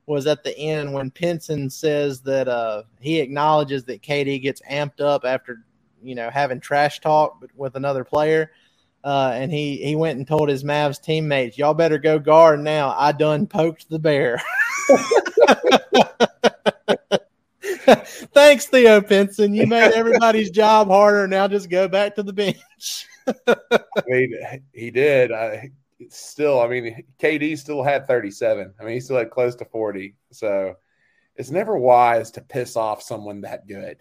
was 0.06 0.28
at 0.28 0.44
the 0.44 0.56
end 0.56 0.92
when 0.92 1.10
Pinson 1.10 1.68
says 1.68 2.20
that 2.22 2.46
uh, 2.46 2.84
he 3.00 3.18
acknowledges 3.18 3.84
that 3.84 4.02
KD 4.02 4.40
gets 4.40 4.62
amped 4.70 5.00
up 5.00 5.24
after 5.24 5.64
you 6.00 6.14
know 6.14 6.30
having 6.30 6.60
trash 6.60 7.00
talk 7.00 7.44
with 7.56 7.74
another 7.74 8.04
player. 8.04 8.52
Uh, 9.02 9.32
and 9.34 9.50
he 9.50 9.78
he 9.78 9.96
went 9.96 10.18
and 10.18 10.28
told 10.28 10.48
his 10.48 10.62
Mavs 10.62 11.02
teammates, 11.02 11.58
"Y'all 11.58 11.74
better 11.74 11.98
go 11.98 12.20
guard 12.20 12.60
now. 12.60 12.94
I 12.96 13.10
done 13.10 13.48
poked 13.48 13.90
the 13.90 13.98
bear." 13.98 14.40
Thanks, 18.32 18.66
Theo 18.66 19.00
Pinson. 19.00 19.54
You 19.54 19.66
made 19.66 19.92
everybody's 19.92 20.50
job 20.50 20.86
harder. 20.86 21.26
Now 21.26 21.48
just 21.48 21.68
go 21.68 21.88
back 21.88 22.14
to 22.14 22.22
the 22.22 22.32
bench. 22.32 23.06
I 23.46 24.02
mean, 24.06 24.34
he 24.72 24.90
did. 24.90 25.32
I 25.32 25.70
still, 26.08 26.60
I 26.60 26.68
mean, 26.68 27.04
KD 27.18 27.58
still 27.58 27.82
had 27.82 28.06
37. 28.06 28.74
I 28.78 28.84
mean, 28.84 28.94
he 28.94 29.00
still 29.00 29.16
had 29.16 29.30
close 29.30 29.54
to 29.56 29.64
40. 29.64 30.14
So 30.32 30.76
it's 31.36 31.50
never 31.50 31.76
wise 31.76 32.30
to 32.32 32.40
piss 32.40 32.76
off 32.76 33.02
someone 33.02 33.42
that 33.42 33.66
good. 33.66 33.98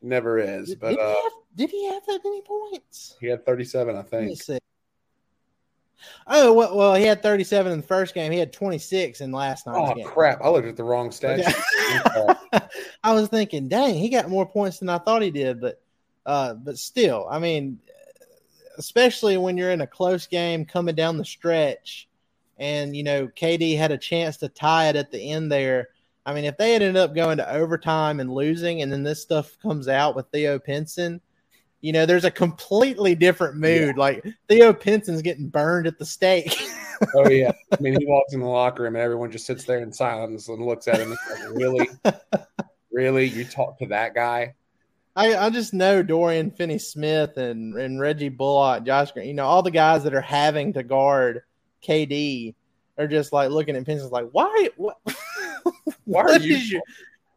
Never 0.00 0.38
is. 0.38 0.70
Did, 0.70 0.80
but 0.80 0.90
did, 0.90 0.98
uh, 0.98 1.08
he 1.08 1.22
have, 1.22 1.32
did 1.56 1.70
he 1.70 1.88
have 1.88 2.06
that 2.06 2.20
many 2.24 2.42
points? 2.42 3.16
He 3.20 3.26
had 3.28 3.46
37, 3.46 3.96
I 3.96 4.02
think. 4.02 4.38
Oh 6.26 6.52
well, 6.52 6.76
well, 6.76 6.94
he 6.94 7.04
had 7.04 7.22
37 7.22 7.70
in 7.70 7.80
the 7.80 7.86
first 7.86 8.14
game. 8.14 8.32
He 8.32 8.38
had 8.38 8.52
26 8.52 9.20
in 9.20 9.30
last 9.30 9.66
night's 9.66 9.92
oh, 9.92 9.94
game. 9.94 10.04
crap! 10.04 10.40
I 10.42 10.48
looked 10.48 10.66
at 10.66 10.76
the 10.76 10.84
wrong 10.84 11.10
stat. 11.12 11.40
I 13.04 13.14
was 13.14 13.28
thinking, 13.28 13.68
dang, 13.68 13.94
he 13.94 14.08
got 14.08 14.28
more 14.28 14.44
points 14.44 14.78
than 14.78 14.88
I 14.88 14.98
thought 14.98 15.22
he 15.22 15.30
did. 15.30 15.60
But, 15.60 15.80
uh, 16.26 16.54
but 16.54 16.78
still, 16.78 17.26
I 17.30 17.38
mean, 17.38 17.78
especially 18.78 19.36
when 19.36 19.56
you're 19.56 19.70
in 19.70 19.80
a 19.80 19.86
close 19.86 20.26
game 20.26 20.64
coming 20.64 20.94
down 20.94 21.18
the 21.18 21.24
stretch, 21.24 22.08
and 22.58 22.96
you 22.96 23.02
know 23.02 23.28
KD 23.28 23.76
had 23.76 23.92
a 23.92 23.98
chance 23.98 24.36
to 24.38 24.48
tie 24.48 24.88
it 24.88 24.96
at 24.96 25.10
the 25.10 25.30
end 25.30 25.50
there. 25.50 25.88
I 26.24 26.34
mean, 26.34 26.44
if 26.44 26.56
they 26.56 26.72
had 26.72 26.82
ended 26.82 27.02
up 27.02 27.14
going 27.14 27.38
to 27.38 27.52
overtime 27.52 28.20
and 28.20 28.32
losing, 28.32 28.82
and 28.82 28.92
then 28.92 29.02
this 29.02 29.20
stuff 29.22 29.58
comes 29.60 29.88
out 29.88 30.14
with 30.14 30.26
Theo 30.30 30.58
Pinson, 30.58 31.20
you 31.82 31.92
know, 31.92 32.06
there's 32.06 32.24
a 32.24 32.30
completely 32.30 33.14
different 33.14 33.56
mood. 33.56 33.96
Yeah. 33.96 34.00
Like 34.00 34.24
Theo 34.48 34.72
Pinson's 34.72 35.20
getting 35.20 35.48
burned 35.48 35.86
at 35.86 35.98
the 35.98 36.06
stake. 36.06 36.56
oh 37.14 37.28
yeah, 37.28 37.52
I 37.72 37.76
mean, 37.80 37.98
he 37.98 38.06
walks 38.06 38.32
in 38.32 38.40
the 38.40 38.46
locker 38.46 38.84
room 38.84 38.94
and 38.94 39.02
everyone 39.02 39.30
just 39.30 39.46
sits 39.46 39.64
there 39.64 39.80
in 39.80 39.92
silence 39.92 40.48
and 40.48 40.64
looks 40.64 40.88
at 40.88 41.00
him. 41.00 41.10
Like, 41.10 41.50
really, 41.50 41.88
really, 42.92 43.26
you 43.26 43.44
talk 43.44 43.78
to 43.80 43.86
that 43.86 44.14
guy? 44.14 44.54
I, 45.14 45.36
I 45.36 45.50
just 45.50 45.74
know 45.74 46.02
Dorian 46.02 46.50
Finney 46.50 46.78
Smith 46.78 47.36
and, 47.36 47.74
and 47.76 48.00
Reggie 48.00 48.30
Bullock, 48.30 48.84
Josh 48.84 49.12
Green, 49.12 49.28
you 49.28 49.34
know, 49.34 49.44
all 49.44 49.62
the 49.62 49.70
guys 49.70 50.04
that 50.04 50.14
are 50.14 50.20
having 50.22 50.72
to 50.72 50.82
guard 50.82 51.42
KD. 51.86 52.54
are 52.96 53.06
just 53.06 53.32
like 53.32 53.50
looking 53.50 53.76
at 53.76 53.84
pencils 53.84 54.12
like, 54.12 54.28
why? 54.32 54.68
What? 54.76 54.96
Why 56.04 56.22
are 56.22 56.24
what 56.26 56.42
you- 56.42 56.56
is 56.56 56.70
your 56.72 56.82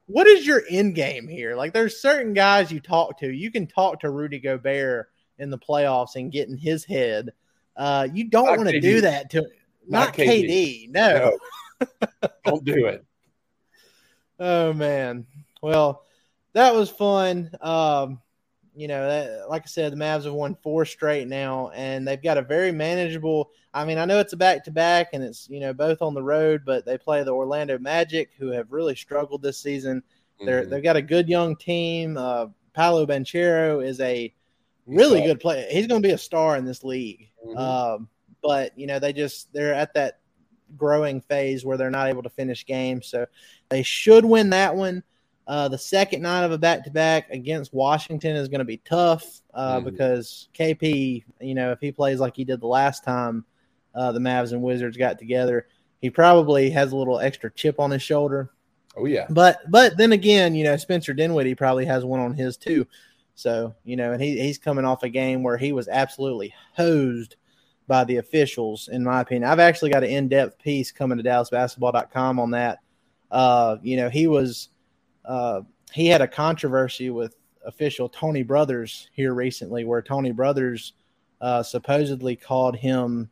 what 0.07 0.27
is 0.27 0.45
your 0.45 0.63
end 0.69 0.95
game 0.95 1.27
here? 1.27 1.55
Like, 1.55 1.73
there's 1.73 1.99
certain 1.99 2.33
guys 2.33 2.71
you 2.71 2.79
talk 2.79 3.19
to. 3.19 3.31
You 3.31 3.51
can 3.51 3.65
talk 3.67 3.99
to 4.01 4.11
Rudy 4.11 4.39
Gobert 4.39 5.09
in 5.39 5.49
the 5.49 5.57
playoffs 5.57 6.15
and 6.15 6.31
get 6.31 6.47
in 6.47 6.57
his 6.57 6.85
head. 6.85 7.31
Uh, 7.75 8.07
you 8.13 8.25
don't 8.25 8.55
want 8.57 8.69
to 8.69 8.79
do 8.79 9.01
that 9.01 9.31
to 9.31 9.41
not, 9.87 10.07
Not 10.07 10.13
KD. 10.15 10.89
No. 10.89 11.37
No. 11.81 11.87
Don't 12.45 12.63
do 12.63 12.85
it. 12.85 13.03
Oh 14.39 14.73
man. 14.73 15.25
Well, 15.61 16.04
that 16.55 16.73
was 16.73 16.89
fun. 16.89 17.51
Um, 17.61 18.21
you 18.77 18.87
know, 18.87 19.07
that, 19.07 19.49
like 19.49 19.63
I 19.63 19.67
said, 19.67 19.91
the 19.93 19.97
Mavs 19.97 20.23
have 20.23 20.33
won 20.33 20.55
four 20.63 20.85
straight 20.85 21.27
now, 21.27 21.69
and 21.75 22.07
they've 22.07 22.21
got 22.21 22.37
a 22.37 22.41
very 22.41 22.71
manageable. 22.71 23.51
I 23.73 23.85
mean, 23.85 23.97
I 23.97 24.05
know 24.05 24.19
it's 24.19 24.33
a 24.33 24.37
back 24.37 24.63
to 24.65 24.71
back, 24.71 25.09
and 25.13 25.23
it's 25.23 25.47
you 25.49 25.59
know 25.59 25.73
both 25.73 26.01
on 26.01 26.13
the 26.13 26.23
road, 26.23 26.63
but 26.65 26.85
they 26.85 26.97
play 26.97 27.23
the 27.23 27.31
Orlando 27.31 27.77
Magic, 27.77 28.31
who 28.37 28.47
have 28.51 28.71
really 28.71 28.95
struggled 28.95 29.41
this 29.41 29.59
season. 29.59 30.01
They're 30.43 30.63
Mhm. 30.65 30.69
they've 30.69 30.83
got 30.83 30.97
a 30.97 31.01
good 31.01 31.29
young 31.29 31.55
team. 31.55 32.17
Uh, 32.17 32.47
Paolo 32.73 33.05
Banchero 33.05 33.85
is 33.85 33.99
a 34.01 34.33
really 34.85 35.21
good 35.21 35.39
player. 35.39 35.65
He's 35.69 35.87
going 35.87 36.01
to 36.01 36.07
be 36.07 36.13
a 36.13 36.17
star 36.17 36.57
in 36.57 36.65
this 36.65 36.83
league. 36.83 37.29
Mhm. 37.45 37.57
Um, 37.57 38.09
but 38.41 38.77
you 38.77 38.87
know, 38.87 38.99
they 38.99 39.13
just 39.13 39.51
they're 39.53 39.73
at 39.73 39.93
that 39.93 40.19
growing 40.77 41.21
phase 41.21 41.63
where 41.63 41.77
they're 41.77 41.89
not 41.91 42.09
able 42.09 42.23
to 42.23 42.29
finish 42.29 42.65
games, 42.65 43.07
so 43.07 43.25
they 43.69 43.83
should 43.83 44.25
win 44.25 44.49
that 44.51 44.75
one. 44.75 45.03
Uh, 45.47 45.67
the 45.67 45.77
second 45.77 46.21
night 46.23 46.43
of 46.43 46.51
a 46.51 46.57
back 46.57 46.83
to 46.83 46.89
back 46.89 47.29
against 47.29 47.73
Washington 47.73 48.35
is 48.35 48.47
going 48.47 48.59
to 48.59 48.65
be 48.65 48.77
tough 48.77 49.41
uh, 49.53 49.79
Mhm. 49.79 49.85
because 49.85 50.49
KP, 50.53 51.23
you 51.39 51.53
know, 51.53 51.71
if 51.71 51.79
he 51.79 51.91
plays 51.91 52.19
like 52.19 52.35
he 52.35 52.43
did 52.43 52.59
the 52.61 52.67
last 52.67 53.03
time 53.03 53.45
uh, 53.93 54.11
the 54.11 54.19
Mavs 54.19 54.51
and 54.53 54.61
Wizards 54.61 54.97
got 54.97 55.19
together, 55.19 55.67
he 56.01 56.09
probably 56.09 56.69
has 56.71 56.91
a 56.91 56.95
little 56.97 57.19
extra 57.19 57.51
chip 57.51 57.79
on 57.79 57.91
his 57.91 58.01
shoulder. 58.01 58.49
Oh 58.97 59.05
yeah. 59.05 59.27
But 59.29 59.59
but 59.69 59.97
then 59.97 60.13
again, 60.13 60.55
you 60.55 60.63
know, 60.63 60.77
Spencer 60.77 61.13
Dinwiddie 61.13 61.55
probably 61.55 61.85
has 61.85 62.03
one 62.03 62.19
on 62.19 62.33
his 62.33 62.57
too. 62.57 62.87
So, 63.35 63.75
you 63.83 63.97
know, 63.97 64.13
and 64.13 64.21
he, 64.21 64.39
he's 64.39 64.57
coming 64.57 64.85
off 64.85 65.03
a 65.03 65.09
game 65.09 65.43
where 65.43 65.57
he 65.57 65.73
was 65.73 65.87
absolutely 65.89 66.53
hosed 66.75 67.35
by 67.87 68.03
the 68.05 68.17
officials, 68.17 68.87
in 68.87 69.03
my 69.03 69.21
opinion. 69.21 69.49
I've 69.49 69.59
actually 69.59 69.91
got 69.91 70.03
an 70.03 70.09
in-depth 70.09 70.57
piece 70.63 70.91
coming 70.91 71.17
to 71.17 71.23
DallasBasketball.com 71.23 72.39
on 72.39 72.51
that. 72.51 72.79
Uh, 73.29 73.75
you 73.83 73.97
know, 73.97 74.09
he 74.09 74.27
was 74.27 74.69
uh, 75.27 75.61
he 75.91 76.07
had 76.07 76.21
a 76.21 76.27
controversy 76.27 77.09
with 77.09 77.35
official 77.65 78.09
Tony 78.09 78.43
Brothers 78.43 79.09
here 79.13 79.33
recently, 79.33 79.83
where 79.83 80.01
Tony 80.01 80.31
Brothers 80.31 80.93
uh, 81.41 81.63
supposedly 81.63 82.35
called 82.35 82.75
him 82.75 83.29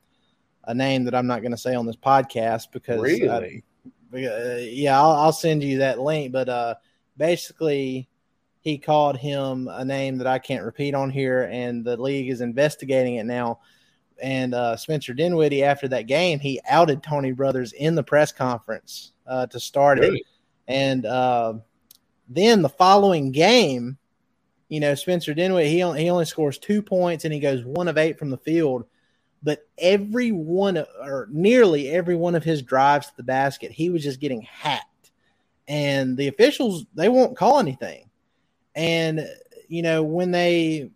a 0.65 0.73
name 0.73 1.03
that 1.03 1.15
I'm 1.15 1.27
not 1.27 1.41
going 1.41 1.51
to 1.51 1.58
say 1.58 1.75
on 1.75 1.86
this 1.86 1.95
podcast 1.95 2.71
because 2.71 3.01
Really? 3.01 3.63
uh, 4.13 4.58
yeah, 4.60 4.99
I'll, 4.99 5.12
I'll 5.12 5.34
send 5.34 5.63
you 5.63 5.79
that 5.79 5.99
link. 5.99 6.32
But 6.32 6.49
uh, 6.49 6.75
basically, 7.17 8.08
he 8.62 8.77
called 8.77 9.17
him 9.17 9.67
a 9.71 9.84
name 9.84 10.17
that 10.19 10.27
I 10.27 10.39
can't 10.39 10.63
repeat 10.63 10.95
on 10.95 11.10
here, 11.10 11.49
and 11.51 11.84
the 11.84 11.97
league 11.97 12.29
is 12.29 12.41
investigating 12.41 13.15
it 13.15 13.25
now. 13.25 13.60
And 14.21 14.53
uh, 14.53 14.77
Spencer 14.77 15.13
Dinwiddie, 15.13 15.63
after 15.63 15.88
that 15.89 16.08
game, 16.08 16.39
he 16.39 16.62
outed 16.69 17.03
Tony 17.03 17.34
Brothers 17.34 17.73
in 17.73 17.95
the 17.95 18.03
press 18.03 18.32
conference 18.32 19.12
uh, 19.27 19.47
to 19.47 19.60
start 19.60 19.99
it. 19.99 20.21
And 20.67 21.06
uh, 21.06 21.56
then 22.27 22.62
the 22.62 22.69
following 22.69 23.31
game, 23.31 23.97
you 24.69 24.79
know, 24.79 24.95
Spencer 24.95 25.33
Dinwiddie, 25.33 25.69
he 25.69 25.83
only, 25.83 26.01
he 26.01 26.09
only 26.09 26.25
scores 26.25 26.57
two 26.57 26.81
points 26.81 27.25
and 27.25 27.33
he 27.33 27.39
goes 27.39 27.63
one 27.63 27.88
of 27.88 27.97
eight 27.97 28.17
from 28.17 28.29
the 28.29 28.38
field. 28.38 28.86
But 29.43 29.67
every 29.77 30.31
one, 30.31 30.77
or 30.77 31.27
nearly 31.31 31.89
every 31.89 32.15
one 32.15 32.33
of 32.33 32.43
his 32.43 32.62
drives 32.62 33.07
to 33.07 33.17
the 33.17 33.23
basket, 33.23 33.71
he 33.71 33.89
was 33.89 34.01
just 34.03 34.21
getting 34.21 34.41
hacked. 34.41 35.12
And 35.67 36.17
the 36.17 36.29
officials, 36.29 36.86
they 36.95 37.09
won't 37.09 37.38
call 37.38 37.59
anything. 37.59 38.09
And, 38.73 39.27
you 39.67 39.81
know, 39.81 40.01
when 40.01 40.31
they, 40.31 40.89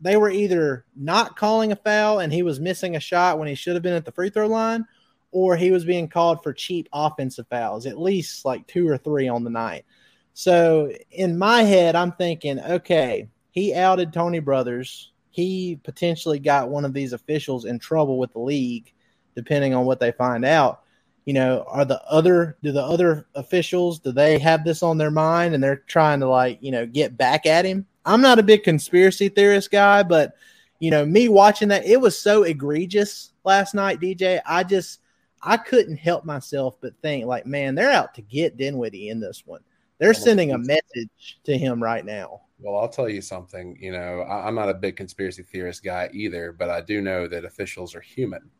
they 0.00 0.16
were 0.16 0.30
either 0.30 0.86
not 0.96 1.36
calling 1.36 1.72
a 1.72 1.76
foul 1.76 2.20
and 2.20 2.32
he 2.32 2.42
was 2.42 2.60
missing 2.60 2.96
a 2.96 3.00
shot 3.00 3.38
when 3.38 3.48
he 3.48 3.54
should 3.54 3.74
have 3.74 3.82
been 3.82 3.92
at 3.92 4.04
the 4.04 4.12
free 4.12 4.30
throw 4.30 4.46
line, 4.46 4.86
or 5.32 5.56
he 5.56 5.70
was 5.70 5.84
being 5.84 6.08
called 6.08 6.42
for 6.42 6.52
cheap 6.52 6.88
offensive 6.92 7.46
fouls, 7.48 7.86
at 7.86 8.00
least 8.00 8.44
like 8.44 8.66
two 8.66 8.88
or 8.88 8.98
three 8.98 9.28
on 9.28 9.44
the 9.44 9.50
night. 9.50 9.84
So 10.34 10.92
in 11.10 11.38
my 11.38 11.62
head, 11.62 11.96
I'm 11.96 12.12
thinking, 12.12 12.60
okay, 12.60 13.28
he 13.50 13.74
outed 13.74 14.12
Tony 14.12 14.38
Brothers. 14.38 15.12
He 15.30 15.78
potentially 15.82 16.38
got 16.38 16.70
one 16.70 16.84
of 16.84 16.92
these 16.92 17.12
officials 17.12 17.64
in 17.64 17.78
trouble 17.78 18.18
with 18.18 18.32
the 18.32 18.40
league, 18.40 18.92
depending 19.34 19.74
on 19.74 19.86
what 19.86 20.00
they 20.00 20.12
find 20.12 20.44
out. 20.44 20.82
You 21.26 21.34
know, 21.34 21.64
are 21.68 21.84
the 21.84 22.02
other 22.04 22.56
do 22.62 22.72
the 22.72 22.82
other 22.82 23.26
officials 23.34 24.00
do 24.00 24.10
they 24.10 24.38
have 24.38 24.64
this 24.64 24.82
on 24.82 24.98
their 24.98 25.10
mind 25.10 25.54
and 25.54 25.62
they're 25.62 25.84
trying 25.86 26.20
to 26.20 26.28
like 26.28 26.58
you 26.60 26.72
know 26.72 26.86
get 26.86 27.16
back 27.16 27.46
at 27.46 27.64
him? 27.64 27.86
I'm 28.04 28.22
not 28.22 28.38
a 28.38 28.42
big 28.42 28.64
conspiracy 28.64 29.28
theorist 29.28 29.70
guy, 29.70 30.02
but 30.02 30.34
you 30.80 30.90
know, 30.90 31.04
me 31.04 31.28
watching 31.28 31.68
that, 31.68 31.84
it 31.84 32.00
was 32.00 32.18
so 32.18 32.42
egregious 32.44 33.32
last 33.44 33.74
night, 33.74 34.00
DJ. 34.00 34.40
I 34.46 34.64
just 34.64 35.00
I 35.42 35.56
couldn't 35.56 35.96
help 35.96 36.24
myself 36.24 36.76
but 36.80 36.94
think 37.02 37.26
like, 37.26 37.46
man, 37.46 37.74
they're 37.74 37.92
out 37.92 38.14
to 38.14 38.22
get 38.22 38.56
Dinwiddie 38.56 39.10
in 39.10 39.20
this 39.20 39.42
one. 39.46 39.60
They're 40.00 40.14
sending 40.14 40.52
a 40.52 40.58
message 40.58 41.38
to 41.44 41.56
him 41.56 41.82
right 41.82 42.04
now. 42.04 42.40
Well, 42.58 42.78
I'll 42.78 42.88
tell 42.88 43.08
you 43.08 43.20
something. 43.20 43.76
You 43.78 43.92
know, 43.92 44.22
I, 44.22 44.46
I'm 44.48 44.54
not 44.54 44.70
a 44.70 44.74
big 44.74 44.96
conspiracy 44.96 45.42
theorist 45.42 45.84
guy 45.84 46.08
either, 46.12 46.52
but 46.52 46.70
I 46.70 46.80
do 46.80 47.02
know 47.02 47.28
that 47.28 47.44
officials 47.44 47.94
are 47.94 48.00
human. 48.00 48.50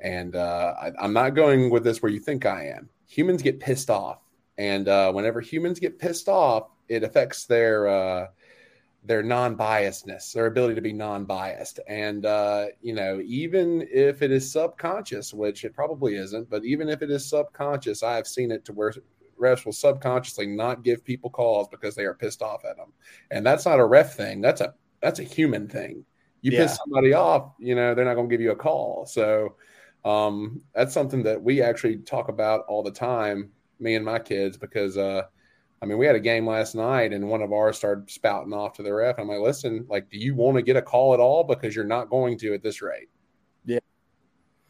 And 0.00 0.36
uh, 0.36 0.74
I, 0.80 0.92
I'm 1.00 1.14
not 1.14 1.30
going 1.30 1.70
with 1.70 1.82
this 1.82 2.02
where 2.02 2.12
you 2.12 2.20
think 2.20 2.44
I 2.44 2.66
am. 2.66 2.90
Humans 3.06 3.40
get 3.42 3.58
pissed 3.58 3.88
off. 3.88 4.18
And 4.58 4.86
uh, 4.86 5.10
whenever 5.12 5.40
humans 5.40 5.80
get 5.80 5.98
pissed 5.98 6.28
off, 6.28 6.68
it 6.88 7.02
affects 7.02 7.46
their. 7.46 7.88
Uh, 7.88 8.26
their 9.04 9.22
non-biasedness, 9.22 10.32
their 10.32 10.46
ability 10.46 10.76
to 10.76 10.80
be 10.80 10.92
non-biased, 10.92 11.80
and 11.88 12.24
uh, 12.24 12.66
you 12.82 12.94
know, 12.94 13.20
even 13.24 13.86
if 13.90 14.22
it 14.22 14.30
is 14.30 14.52
subconscious, 14.52 15.34
which 15.34 15.64
it 15.64 15.74
probably 15.74 16.14
isn't, 16.14 16.48
but 16.48 16.64
even 16.64 16.88
if 16.88 17.02
it 17.02 17.10
is 17.10 17.28
subconscious, 17.28 18.04
I 18.04 18.14
have 18.14 18.28
seen 18.28 18.52
it 18.52 18.64
to 18.66 18.72
where 18.72 18.92
refs 19.42 19.64
will 19.64 19.72
subconsciously 19.72 20.46
not 20.46 20.82
give 20.84 21.04
people 21.04 21.28
calls 21.30 21.68
because 21.68 21.94
they 21.94 22.04
are 22.04 22.14
pissed 22.14 22.40
off 22.42 22.64
at 22.64 22.76
them, 22.76 22.92
and 23.30 23.44
that's 23.44 23.66
not 23.66 23.80
a 23.80 23.84
ref 23.84 24.16
thing. 24.16 24.40
That's 24.40 24.60
a 24.60 24.74
that's 25.00 25.18
a 25.18 25.24
human 25.24 25.68
thing. 25.68 26.04
You 26.40 26.52
Yeah. 26.52 26.62
piss 26.62 26.76
somebody 26.76 27.12
off, 27.12 27.52
you 27.58 27.74
know, 27.74 27.94
they're 27.94 28.04
not 28.04 28.14
going 28.14 28.28
to 28.28 28.32
give 28.32 28.40
you 28.40 28.52
a 28.52 28.56
call. 28.56 29.06
So 29.06 29.56
um, 30.04 30.62
that's 30.74 30.92
something 30.94 31.22
that 31.24 31.40
we 31.42 31.60
actually 31.62 31.98
talk 31.98 32.28
about 32.28 32.64
all 32.66 32.82
the 32.82 32.90
time, 32.90 33.50
me 33.78 33.94
and 33.94 34.04
my 34.04 34.18
kids, 34.18 34.56
because 34.56 34.96
uh, 34.96 35.22
I 35.80 35.86
mean, 35.86 35.98
we 35.98 36.06
had 36.06 36.14
a 36.14 36.20
game 36.20 36.46
last 36.46 36.74
night 36.76 37.12
and 37.12 37.28
one 37.28 37.42
of 37.42 37.52
ours 37.52 37.76
started 37.76 38.08
spouting 38.08 38.52
off 38.52 38.74
to 38.74 38.84
the 38.84 38.94
ref. 38.94 39.18
I'm 39.18 39.26
like, 39.28 39.40
listen, 39.40 39.84
like, 39.88 40.08
do 40.10 40.18
you 40.18 40.34
want 40.34 40.56
to 40.56 40.62
get 40.62 40.76
a 40.76 40.82
call 40.82 41.14
at 41.14 41.20
all? 41.20 41.42
Because 41.42 41.74
you're 41.74 41.84
not 41.84 42.08
going 42.08 42.38
to 42.38 42.54
at 42.54 42.62
this 42.62 42.80
rate. 42.80 43.08
Yeah. 43.64 43.80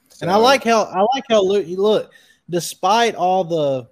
So, 0.08 0.24
And 0.24 0.30
I 0.30 0.36
like 0.36 0.64
how 0.64 0.84
I 0.84 1.00
like 1.14 1.24
how 1.28 1.42
look, 1.42 1.66
look 1.66 2.12
despite 2.48 3.14
all 3.14 3.44
the 3.44 3.88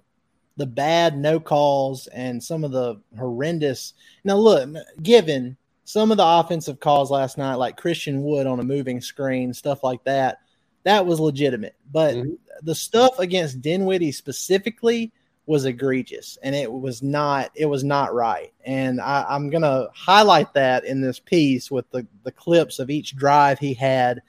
the 0.57 0.65
bad 0.65 1.17
no 1.17 1.39
calls 1.39 2.07
and 2.07 2.43
some 2.43 2.63
of 2.63 2.71
the 2.71 2.99
horrendous. 3.17 3.93
Now 4.23 4.35
look, 4.37 4.69
given 5.01 5.57
some 5.85 6.11
of 6.11 6.17
the 6.17 6.25
offensive 6.25 6.79
calls 6.79 7.11
last 7.11 7.37
night, 7.37 7.55
like 7.55 7.77
Christian 7.77 8.23
Wood 8.23 8.47
on 8.47 8.59
a 8.59 8.63
moving 8.63 9.01
screen, 9.01 9.53
stuff 9.53 9.83
like 9.83 10.03
that, 10.03 10.39
that 10.83 11.05
was 11.05 11.19
legitimate. 11.19 11.75
But 11.91 12.15
Mhm. 12.15 12.37
the 12.63 12.75
stuff 12.75 13.19
against 13.19 13.61
Dinwiddie 13.61 14.11
specifically 14.11 15.11
was 15.47 15.65
egregious, 15.65 16.37
and 16.43 16.55
it 16.55 16.71
was 16.71 17.01
not 17.01 17.51
it 17.55 17.65
was 17.65 17.83
not 17.83 18.13
right. 18.13 18.53
And 18.63 19.01
I, 19.01 19.25
I'm 19.27 19.49
gonna 19.49 19.87
highlight 19.93 20.53
that 20.53 20.85
in 20.85 21.01
this 21.01 21.19
piece 21.19 21.71
with 21.71 21.89
the 21.91 22.05
the 22.23 22.31
clips 22.31 22.79
of 22.79 22.89
each 22.89 23.15
drive 23.15 23.59
he 23.59 23.73
had 23.73 24.21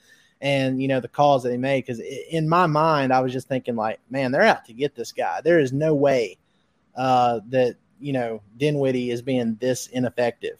and 0.42 0.82
you 0.82 0.88
know 0.88 1.00
the 1.00 1.08
calls 1.08 1.44
that 1.44 1.52
he 1.52 1.56
made 1.56 1.86
because 1.86 2.00
in 2.00 2.48
my 2.48 2.66
mind 2.66 3.12
i 3.12 3.20
was 3.20 3.32
just 3.32 3.48
thinking 3.48 3.76
like 3.76 4.00
man 4.10 4.32
they're 4.32 4.42
out 4.42 4.64
to 4.64 4.72
get 4.74 4.94
this 4.94 5.12
guy. 5.12 5.40
There 5.40 5.60
is 5.60 5.72
no 5.72 5.94
way 5.94 6.36
uh, 6.96 7.40
that 7.48 7.76
you 8.00 8.12
know 8.12 8.42
dinwiddie 8.58 9.10
is 9.10 9.22
being 9.22 9.56
this 9.60 9.86
ineffective. 9.86 10.58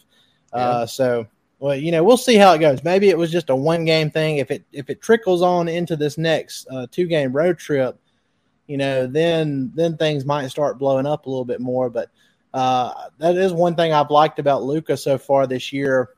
Uh, 0.53 0.85
so 0.85 1.27
well 1.59 1.75
you 1.75 1.91
know 1.91 2.03
we'll 2.03 2.17
see 2.17 2.35
how 2.35 2.53
it 2.53 2.59
goes. 2.59 2.83
Maybe 2.83 3.09
it 3.09 3.17
was 3.17 3.31
just 3.31 3.49
a 3.49 3.55
one 3.55 3.85
game 3.85 4.09
thing. 4.09 4.37
If 4.37 4.49
it 4.49 4.63
if 4.71 4.89
it 4.89 5.01
trickles 5.01 5.41
on 5.41 5.67
into 5.67 5.95
this 5.95 6.17
next 6.17 6.65
uh, 6.71 6.87
two 6.89 7.05
game 7.05 7.33
road 7.33 7.59
trip 7.59 7.99
you 8.67 8.77
know 8.77 9.05
then 9.05 9.71
then 9.75 9.97
things 9.97 10.25
might 10.25 10.47
start 10.47 10.79
blowing 10.79 11.05
up 11.05 11.25
a 11.25 11.29
little 11.29 11.45
bit 11.45 11.59
more. 11.59 11.89
But 11.89 12.09
uh, 12.53 12.93
that 13.17 13.35
is 13.35 13.51
one 13.51 13.75
thing 13.75 13.91
i've 13.91 14.11
liked 14.11 14.39
about 14.39 14.63
Luka 14.63 14.95
so 14.95 15.17
far 15.17 15.45
this 15.45 15.73
year. 15.73 16.09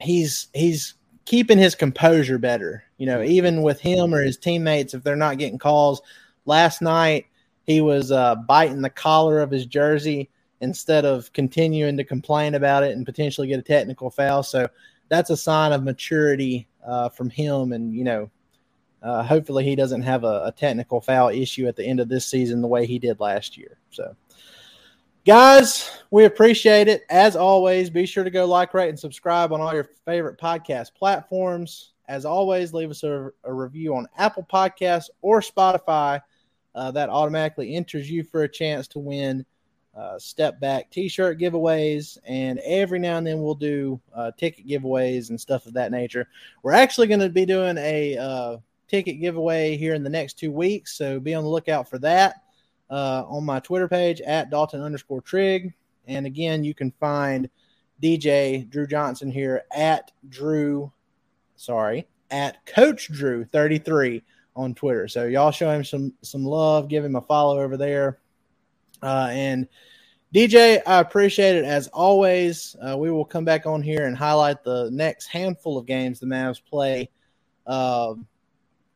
He's 0.00 0.48
he's 0.52 0.94
keeping 1.24 1.58
his 1.58 1.74
composure 1.74 2.38
better. 2.38 2.84
You 2.98 3.06
know, 3.06 3.22
even 3.22 3.62
with 3.62 3.80
him 3.80 4.14
or 4.14 4.22
his 4.22 4.36
teammates, 4.36 4.94
if 4.94 5.02
they're 5.02 5.16
not 5.16 5.38
getting 5.38 5.58
calls. 5.58 6.02
Last 6.46 6.82
night, 6.82 7.26
he 7.64 7.80
was 7.80 8.12
uh, 8.12 8.34
biting 8.34 8.82
the 8.82 8.90
collar 8.90 9.40
of 9.40 9.50
his 9.50 9.66
jersey 9.66 10.28
instead 10.60 11.04
of 11.04 11.32
continuing 11.32 11.96
to 11.96 12.04
complain 12.04 12.54
about 12.54 12.82
it 12.82 12.96
and 12.96 13.06
potentially 13.06 13.48
get 13.48 13.58
a 13.58 13.62
technical 13.62 14.10
foul. 14.10 14.42
So 14.42 14.68
that's 15.08 15.30
a 15.30 15.36
sign 15.36 15.72
of 15.72 15.82
maturity 15.82 16.66
uh, 16.84 17.08
from 17.08 17.30
him. 17.30 17.72
And, 17.72 17.94
you 17.94 18.04
know, 18.04 18.30
uh, 19.02 19.22
hopefully 19.22 19.64
he 19.64 19.76
doesn't 19.76 20.02
have 20.02 20.24
a, 20.24 20.44
a, 20.46 20.52
technical 20.52 21.00
foul 21.00 21.28
issue 21.28 21.66
at 21.66 21.76
the 21.76 21.84
end 21.84 22.00
of 22.00 22.08
this 22.08 22.26
season 22.26 22.62
the 22.62 22.68
way 22.68 22.86
he 22.86 22.98
did 22.98 23.20
last 23.20 23.58
year. 23.58 23.76
So, 23.90 24.16
guys, 25.24 25.90
we 26.10 26.24
appreciate 26.24 26.88
it. 26.88 27.04
As 27.08 27.36
always, 27.36 27.90
be 27.90 28.06
sure 28.06 28.24
to 28.24 28.30
go 28.30 28.44
like, 28.44 28.74
rate, 28.74 28.90
and 28.90 28.98
subscribe 28.98 29.52
on 29.52 29.60
all 29.60 29.74
your 29.74 29.88
favorite 30.04 30.38
podcast 30.38 30.94
platforms. 30.94 31.92
As 32.08 32.24
always, 32.24 32.74
leave 32.74 32.90
us 32.90 33.02
a, 33.02 33.30
a 33.44 33.52
review 33.52 33.96
on 33.96 34.06
Apple 34.18 34.46
Podcasts 34.50 35.08
or 35.22 35.40
Spotify. 35.40 36.20
Uh, 36.74 36.90
that 36.90 37.08
automatically 37.08 37.76
enters 37.76 38.10
you 38.10 38.24
for 38.24 38.42
a 38.42 38.48
chance 38.48 38.88
to 38.88 38.98
win 38.98 39.46
uh, 39.96 40.18
step 40.18 40.58
back 40.58 40.90
t-shirt 40.90 41.38
giveaways 41.38 42.18
and 42.26 42.58
every 42.64 42.98
now 42.98 43.16
and 43.16 43.24
then 43.24 43.40
we'll 43.40 43.54
do 43.54 44.00
uh, 44.12 44.32
ticket 44.36 44.66
giveaways 44.66 45.30
and 45.30 45.40
stuff 45.40 45.66
of 45.66 45.72
that 45.72 45.92
nature 45.92 46.26
we're 46.64 46.72
actually 46.72 47.06
going 47.06 47.20
to 47.20 47.28
be 47.28 47.46
doing 47.46 47.78
a 47.78 48.16
uh, 48.16 48.56
ticket 48.88 49.20
giveaway 49.20 49.76
here 49.76 49.94
in 49.94 50.02
the 50.02 50.10
next 50.10 50.36
two 50.36 50.50
weeks 50.50 50.98
so 50.98 51.20
be 51.20 51.32
on 51.32 51.44
the 51.44 51.48
lookout 51.48 51.88
for 51.88 51.98
that 51.98 52.42
uh, 52.90 53.24
on 53.28 53.44
my 53.44 53.60
twitter 53.60 53.88
page 53.88 54.20
at 54.22 54.50
dalton 54.50 54.80
underscore 54.80 55.20
trig 55.22 55.72
and 56.06 56.26
again 56.26 56.64
you 56.64 56.74
can 56.74 56.90
find 57.00 57.48
dj 58.02 58.68
drew 58.70 58.86
johnson 58.86 59.30
here 59.30 59.62
at 59.74 60.10
drew 60.28 60.90
sorry 61.56 62.06
at 62.30 62.64
coach 62.66 63.08
drew 63.12 63.44
33 63.44 64.22
on 64.56 64.74
twitter 64.74 65.08
so 65.08 65.24
y'all 65.24 65.50
show 65.50 65.70
him 65.70 65.84
some 65.84 66.12
some 66.22 66.44
love 66.44 66.88
give 66.88 67.04
him 67.04 67.16
a 67.16 67.20
follow 67.20 67.60
over 67.60 67.76
there 67.76 68.18
uh, 69.02 69.28
and 69.30 69.68
DJ, 70.34 70.82
I 70.84 70.98
appreciate 70.98 71.54
it 71.54 71.64
as 71.64 71.86
always. 71.88 72.74
Uh, 72.84 72.98
we 72.98 73.08
will 73.08 73.24
come 73.24 73.44
back 73.44 73.66
on 73.66 73.82
here 73.82 74.06
and 74.06 74.16
highlight 74.16 74.64
the 74.64 74.90
next 74.90 75.26
handful 75.26 75.78
of 75.78 75.86
games 75.86 76.18
the 76.18 76.26
Mavs 76.26 76.60
play. 76.60 77.08
Uh, 77.68 78.14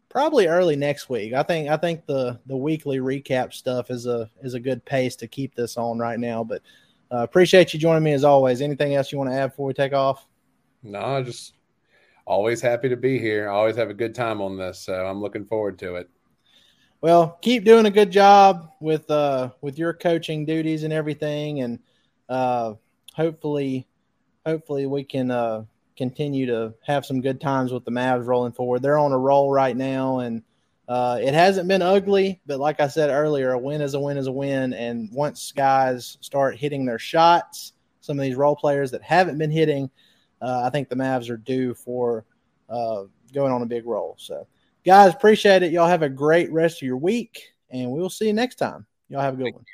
probably 0.09 0.47
early 0.47 0.77
next 0.77 1.09
week. 1.09 1.33
I 1.33 1.43
think 1.43 1.69
I 1.69 1.77
think 1.77 2.07
the 2.07 2.39
the 2.47 2.57
weekly 2.57 2.99
recap 2.99 3.53
stuff 3.53 3.91
is 3.91 4.07
a 4.07 4.31
is 4.43 4.55
a 4.55 4.61
good 4.61 4.85
pace 4.85 5.17
to 5.17 5.29
keep 5.29 5.55
this 5.55 5.77
on 5.77 5.99
right 5.99 6.19
now. 6.19 6.45
But 6.45 6.63
uh, 7.13 7.19
appreciate 7.19 7.73
you 7.73 7.81
joining 7.81 8.03
me 8.03 8.13
as 8.13 8.25
always. 8.25 8.61
Anything 8.61 8.95
else 8.95 9.13
you 9.13 9.19
want 9.19 9.31
to 9.31 9.37
add 9.37 9.49
before 9.49 9.67
we 9.67 9.75
take 9.75 9.93
off? 9.93 10.27
No, 10.83 11.01
I 11.01 11.23
just 11.23 11.55
always 12.27 12.61
happy 12.61 12.89
to 12.89 12.97
be 12.97 13.19
here. 13.19 13.49
I 13.49 13.55
always 13.55 13.77
have 13.77 13.91
a 13.91 13.95
good 13.95 14.15
time 14.15 14.41
on 14.41 14.57
this, 14.57 14.79
so 14.81 15.07
I'm 15.07 15.21
looking 15.21 15.47
forward 15.47 15.79
to 15.81 15.97
it. 15.97 16.09
Well, 17.01 17.39
keep 17.41 17.65
doing 17.65 17.87
a 17.87 17.91
good 17.91 18.11
job 18.11 18.73
with 18.81 19.11
uh 19.11 19.51
with 19.61 19.79
your 19.79 19.93
coaching 19.93 20.45
duties 20.45 20.83
and 20.83 20.93
everything, 20.93 21.61
and 21.61 21.79
uh, 22.29 22.75
hopefully, 23.15 23.87
hopefully 24.45 24.87
we 24.87 25.05
can 25.05 25.31
uh, 25.31 25.65
continue 25.99 26.47
to 26.47 26.73
have 26.87 27.05
some 27.05 27.21
good 27.21 27.41
times 27.41 27.73
with 27.73 27.85
the 27.85 27.91
Mavs 27.91 28.25
rolling 28.25 28.53
forward. 28.53 28.81
They're 28.81 28.99
on 28.99 29.13
a 29.13 29.19
roll 29.19 29.51
right 29.51 29.77
now, 29.77 30.21
and 30.21 30.43
uh, 30.89 31.19
it 31.21 31.35
hasn't 31.35 31.69
been 31.69 31.83
ugly, 31.83 32.41
but 32.47 32.59
like 32.59 32.81
I 32.81 32.89
said 32.89 33.11
earlier, 33.11 33.53
a 33.53 33.59
win 33.59 33.83
is 33.83 33.93
a 33.93 34.01
win 34.01 34.17
is 34.17 34.29
a 34.29 34.33
win. 34.33 34.73
And 34.73 35.11
once 35.13 35.53
guys 35.53 36.17
start 36.23 36.57
hitting 36.57 36.87
their 36.87 36.99
shots, 36.99 37.75
some 38.01 38.19
of 38.19 38.23
these 38.23 38.37
role 38.37 38.57
players 38.57 38.91
that 38.93 39.03
haven't 39.03 39.37
been 39.37 39.51
hitting, 39.51 39.91
uh, 40.41 40.63
I 40.65 40.71
think 40.71 40.89
the 40.89 40.97
Mavs 40.97 41.29
are 41.29 41.37
due 41.37 41.75
for 41.75 42.25
uh, 42.71 43.03
going 43.35 43.53
on 43.53 43.61
a 43.61 43.67
big 43.67 43.85
roll. 43.85 44.15
So. 44.19 44.47
Guys, 44.85 45.13
appreciate 45.13 45.63
it. 45.63 45.71
Y'all 45.71 45.87
have 45.87 46.01
a 46.01 46.09
great 46.09 46.51
rest 46.51 46.81
of 46.81 46.87
your 46.87 46.97
week, 46.97 47.53
and 47.69 47.91
we'll 47.91 48.09
see 48.09 48.27
you 48.27 48.33
next 48.33 48.55
time. 48.55 48.87
Y'all 49.11 49.21
have 49.21 49.35
a 49.35 49.37
good 49.37 49.53
one. 49.53 49.65